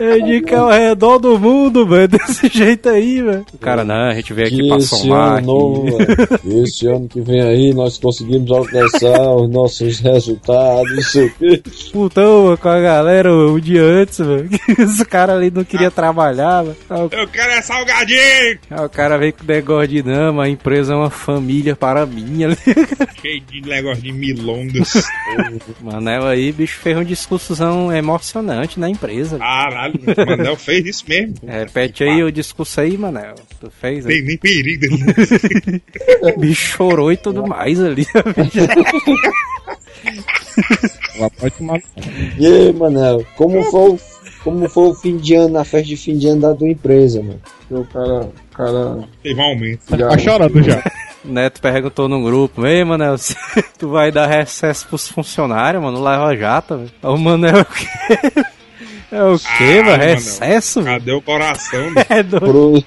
[0.00, 2.08] É de que é ao redor do mundo, velho.
[2.08, 3.44] Desse jeito aí, velho.
[3.52, 5.38] O cara, não, a gente veio aqui Que pra esse somar.
[5.38, 5.98] ano novo,
[6.62, 11.62] esse ano que vem aí, nós conseguimos alcançar os nossos resultados, não sei o quê.
[11.92, 14.48] Putão, mano, com a galera o dia antes, velho.
[14.78, 16.76] Os caras ali não queriam trabalhar, velho.
[16.90, 18.58] O- Eu quero é salgadinho!
[18.70, 22.06] aí o cara veio com o negócio de, não, a empresa é uma família para
[22.06, 22.56] mim ali.
[23.20, 25.04] Cheio de negócio de milongas.
[25.82, 29.38] Manel aí, bicho, fez um discursozão emocionante na empresa.
[29.38, 31.34] Caralho, o Manel fez isso mesmo.
[31.46, 33.34] Repete aí o discurso aí, Manel.
[33.60, 34.12] Tu fez aí.
[34.14, 34.86] Tem nem perigo.
[36.22, 38.06] O bicho chorou e tudo mais ali.
[41.16, 41.80] Ela pode tomar.
[42.38, 44.00] E aí, Manel, como foi, o-
[44.46, 47.20] como foi o fim de ano, a festa de fim de ano da tua empresa,
[47.20, 47.40] mano?
[47.70, 49.80] O cara, o cara Teve um aumento.
[49.98, 50.82] já, Tá chorando já.
[51.24, 53.16] Neto perguntou no grupo, ei, Manel,
[53.78, 56.90] tu vai dar recesso pros funcionários, mano, Lava Jato, velho.
[57.02, 57.86] Aí O Manel é o quê?
[59.10, 59.86] É o quê, Ah, velho?
[59.86, 60.14] Manel.
[60.14, 60.98] Recesso, velho?
[61.00, 61.90] Cadê o coração?
[61.90, 62.04] né?
[62.08, 62.46] É doido.
[62.46, 62.82] Pro,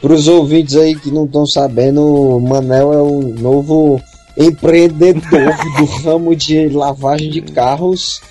[0.00, 4.00] pros ouvintes aí que não estão sabendo, o Manel é o novo
[4.38, 8.22] empreendedor do ramo de lavagem de carros.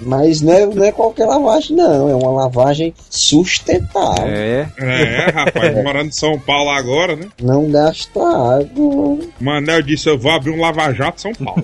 [0.00, 2.08] Mas não é, não é qualquer lavagem, não.
[2.08, 4.26] É uma lavagem sustentável.
[4.26, 7.28] É, É, rapaz, morando em São Paulo agora, né?
[7.40, 9.18] Não gasta água.
[9.40, 11.62] Manel disse: Eu vou abrir um lava-jato São Paulo.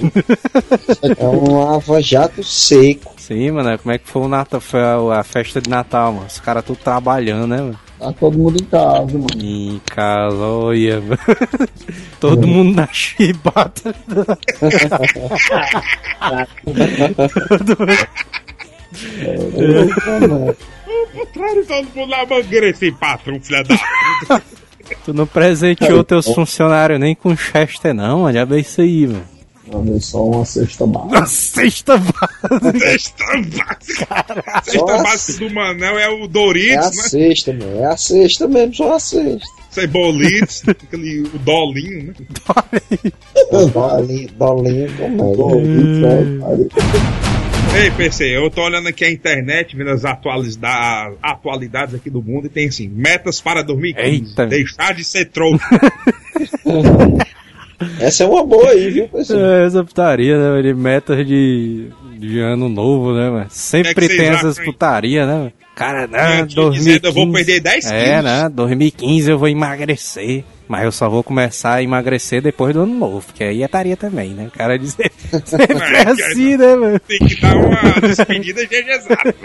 [1.18, 3.14] É um lava-jato seco.
[3.16, 6.26] sim, mano, como é que foi o Natal, foi a, a festa de Natal, mano?
[6.26, 7.78] Os caras tudo trabalhando, né, mano?
[8.00, 9.28] Tá todo mundo em casa, mano.
[9.42, 11.18] Em casa, olha, mano.
[12.18, 13.94] Todo mundo na chibata.
[21.32, 24.42] Claro, todo mundo na mangueira esse patrão, filha da.
[25.04, 28.34] Tu não presenteou teus funcionários nem com Chester, não, mano.
[28.34, 29.39] Já bem isso aí, mano.
[29.72, 31.20] Mano, só uma cesta básica.
[31.20, 32.78] Na sexta base.
[32.80, 34.26] Sexta básica.
[34.64, 37.02] Só Sexta a- básica do Manel é o É a Doritos, né?
[37.08, 37.78] sexta, mano.
[37.80, 39.46] É a sexta mesmo, só a sexta.
[39.70, 42.14] Cebolitos, aquele, o Dolinho, né?
[43.72, 45.36] Dolinho, dolinho, como é?
[45.36, 47.80] Gordito, velho, cara.
[47.80, 52.46] Ei, PC, eu tô olhando aqui a internet, vendo as atualidades, atualidades aqui do mundo
[52.46, 54.10] e tem assim, metas para 2015.
[54.30, 54.46] Eita.
[54.46, 55.64] Deixar de ser trouxa.
[57.98, 59.40] Essa é uma boa aí, viu, pessoal?
[59.40, 60.62] É, essa putaria, né?
[60.62, 63.44] De metas de, de ano novo, né, mano?
[63.44, 65.52] É Sempre vocês tem essas putaria, né, mano?
[65.74, 66.78] Cara, Eu né, tinha 2015...
[66.84, 68.24] dizendo, eu vou perder 10 É, quilos.
[68.24, 70.44] né, 2015 eu vou emagrecer.
[70.68, 73.96] Mas eu só vou começar a emagrecer depois do ano novo, porque aí é taria
[73.96, 74.46] também, né?
[74.46, 75.10] O cara dizer
[75.44, 77.00] sempre é assim, né, mano?
[77.00, 79.34] Tem que dar uma despedida GGzada.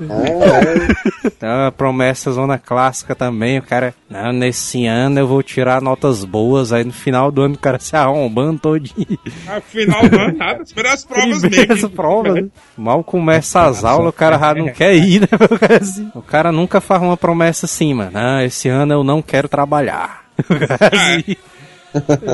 [0.00, 5.80] Ah, Então, a promessa zona clássica também, o cara, não, nesse ano eu vou tirar
[5.80, 9.18] notas boas, aí no final do ano o cara se arrombando todinho.
[9.46, 10.62] Afinal, não, nada.
[10.62, 11.90] Esperar as provas mesmo.
[11.90, 12.48] provas, né?
[12.76, 15.28] Mal começa as aulas, o cara já não quer ir, né?
[15.50, 18.12] O cara, assim, o cara nunca faz uma promessa assim, mano.
[18.14, 20.24] Ah, esse ano eu não quero trabalhar.
[20.38, 21.36] O cara, assim,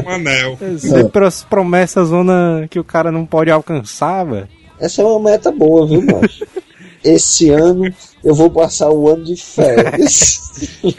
[0.05, 0.59] Manel.
[0.61, 4.49] é sempre as promessas zona que o cara não pode alcançar, velho.
[4.81, 6.45] essa é uma meta boa, viu, macho?
[7.05, 7.93] Esse ano
[8.25, 10.41] eu vou passar o ano de férias.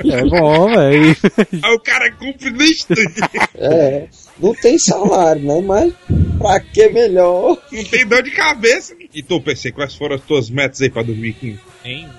[0.04, 1.16] É bom, velho.
[1.62, 3.22] Aí o cara cumpre no instante.
[3.54, 4.08] É,
[4.39, 5.62] não tem salário, né?
[5.62, 5.93] Mas
[6.39, 7.56] pra que melhor?
[7.72, 8.95] Não tem dor de cabeça.
[9.14, 11.59] E tu, PC, quais foram as tuas metas aí pra 2015?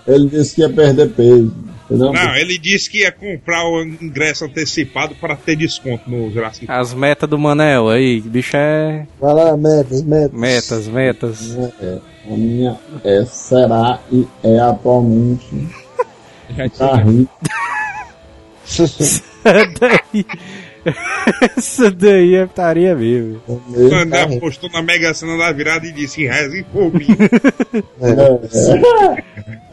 [0.07, 1.53] Ele disse que ia perder peso.
[1.84, 2.12] Entendeu?
[2.12, 6.80] Não, ele disse que ia comprar o ingresso antecipado para ter desconto no Jurassic Park.
[6.80, 9.07] As metas do Manel aí, bicho é.
[9.20, 10.32] Vai lá, metas, metas.
[10.32, 11.59] Metas, metas.
[11.80, 11.99] É,
[12.30, 15.47] a minha é, será e é atualmente
[16.57, 17.30] Já tá rico.
[19.45, 20.26] daí.
[21.57, 23.41] Essa daí é putaria mesmo.
[23.49, 24.41] o meu, Manel carro.
[24.41, 27.07] postou na Mega Sena da virada e disse: rezem por mim.
[28.01, 28.11] É,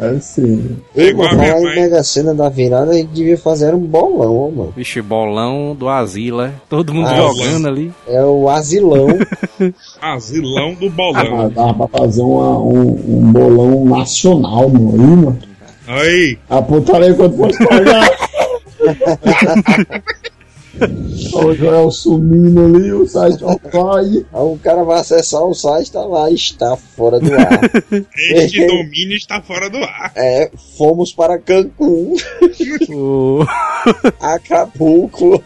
[0.03, 0.78] é, é sim.
[0.95, 1.76] Ei, Igual a minha mãe.
[1.76, 4.74] Mega Sena da virada, a gente devia fazer um bolão, mano.
[4.76, 6.51] Vixe, bolão do asilo, é?
[6.70, 7.91] Todo mundo Ah, jogando ali.
[8.07, 9.07] É o asilão.
[10.01, 11.49] Asilão do Ah, bolão.
[11.49, 14.91] dá pra fazer uma, um, um bolão nacional, mano.
[14.93, 15.39] Aí, mano.
[15.88, 18.09] Aí, A putaria quando fosse pagar.
[21.34, 24.05] o Joel sumindo ali, o site vai.
[24.05, 27.59] Aí o cara vai acessar o site, tá lá, está fora do ar.
[28.34, 30.11] este domínio está fora do ar.
[30.15, 32.15] É, fomos para Cancún,
[32.89, 33.45] O,
[34.19, 35.41] Acapulco.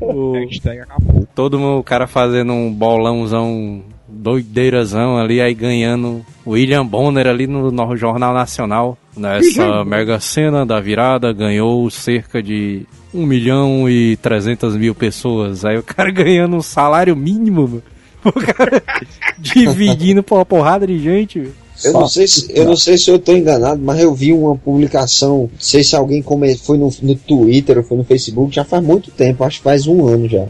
[0.00, 1.26] o- Hashtag acabou.
[1.34, 7.70] todo mundo, o cara fazendo um bolãozão doideirazão ali, aí ganhando William Bonner ali no,
[7.70, 8.98] no Jornal Nacional.
[9.16, 15.64] Nessa mega cena da virada, ganhou cerca de 1 milhão e 300 mil pessoas.
[15.64, 17.82] Aí o cara ganhando um salário mínimo, mano.
[18.24, 18.82] O cara
[19.38, 21.50] dividindo por uma porrada de gente.
[21.82, 24.54] Eu não, sei se, eu não sei se eu tô enganado, mas eu vi uma
[24.54, 28.64] publicação, não sei se alguém come, foi no, no Twitter ou foi no Facebook, já
[28.64, 30.46] faz muito tempo, acho que faz um ano já.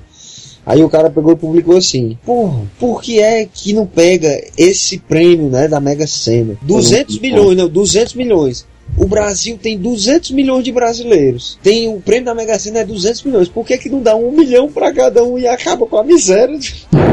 [0.64, 4.98] Aí o cara pegou e publicou assim: Porra, por que é que não pega esse
[4.98, 6.56] prêmio, né, da Mega Sena?
[6.62, 8.66] 200 milhões, não, 200 milhões.
[8.96, 11.56] O Brasil tem 200 milhões de brasileiros.
[11.62, 13.48] Tem o prêmio da Mega Sena é 200 milhões.
[13.48, 16.58] Por que, que não dá um milhão pra cada um e acaba com a miséria?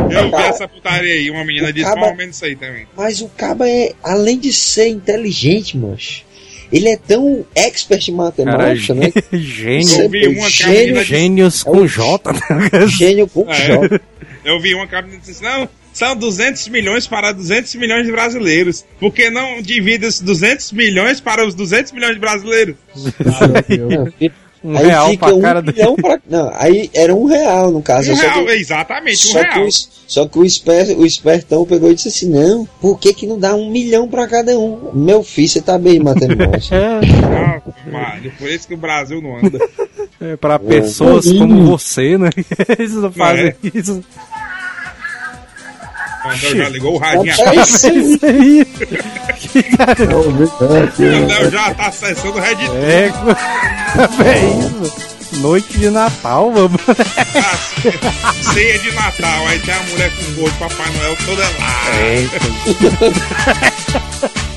[0.10, 2.88] Eu vi essa putaria aí, uma menina disse Acaba- mais ou menos isso aí também.
[2.98, 6.24] Mas o caba é, além de ser inteligente, mancho,
[6.72, 9.12] ele é tão expert em Cara, matemática, né?
[9.34, 9.88] gênio.
[10.04, 12.34] Eu vi uma a Gênio, Gênios É com o- J.
[12.34, 12.88] né?
[12.98, 13.56] Gênio com É.
[13.66, 14.02] J.
[14.44, 18.86] eu vi uma menina disse, não, são 200 milhões para 200 milhões de brasileiros.
[19.00, 22.76] Por que não divide esses 200 milhões para os 200 milhões de brasileiros?
[22.96, 24.32] Não, e-
[24.68, 25.78] Um aí real fica pra um cara dele.
[25.78, 26.20] milhão pra.
[26.30, 28.12] Não, aí era um real no caso.
[28.12, 29.68] Um real, que- exatamente, um Só que, real.
[29.68, 29.72] o,
[30.08, 33.40] só que o, esper, o espertão pegou e disse assim: Não, por que, que não
[33.40, 34.92] dá um milhão pra cada um?
[34.94, 36.76] Meu filho, você tá bem em matemática.
[36.76, 37.62] É, Ah,
[37.92, 39.58] Mário, por isso que o Brasil não anda.
[40.20, 42.30] é pra pessoas como você, né?
[42.78, 44.04] Eles não fazem isso.
[46.36, 47.60] Já ligou o radinho É aqui.
[47.60, 47.98] isso aí.
[48.00, 48.68] Isso aí.
[50.12, 52.70] Eu vi, é, aqui, O Andel já tá acessando o Reddit.
[52.72, 53.12] É,
[54.26, 54.40] é
[54.86, 55.08] isso.
[55.40, 56.80] Noite de Natal, mano.
[57.36, 59.48] Ah, ceia de Natal.
[59.48, 61.84] Aí tem a mulher com o gorro de Papai Noel toda lá.
[62.00, 62.28] É,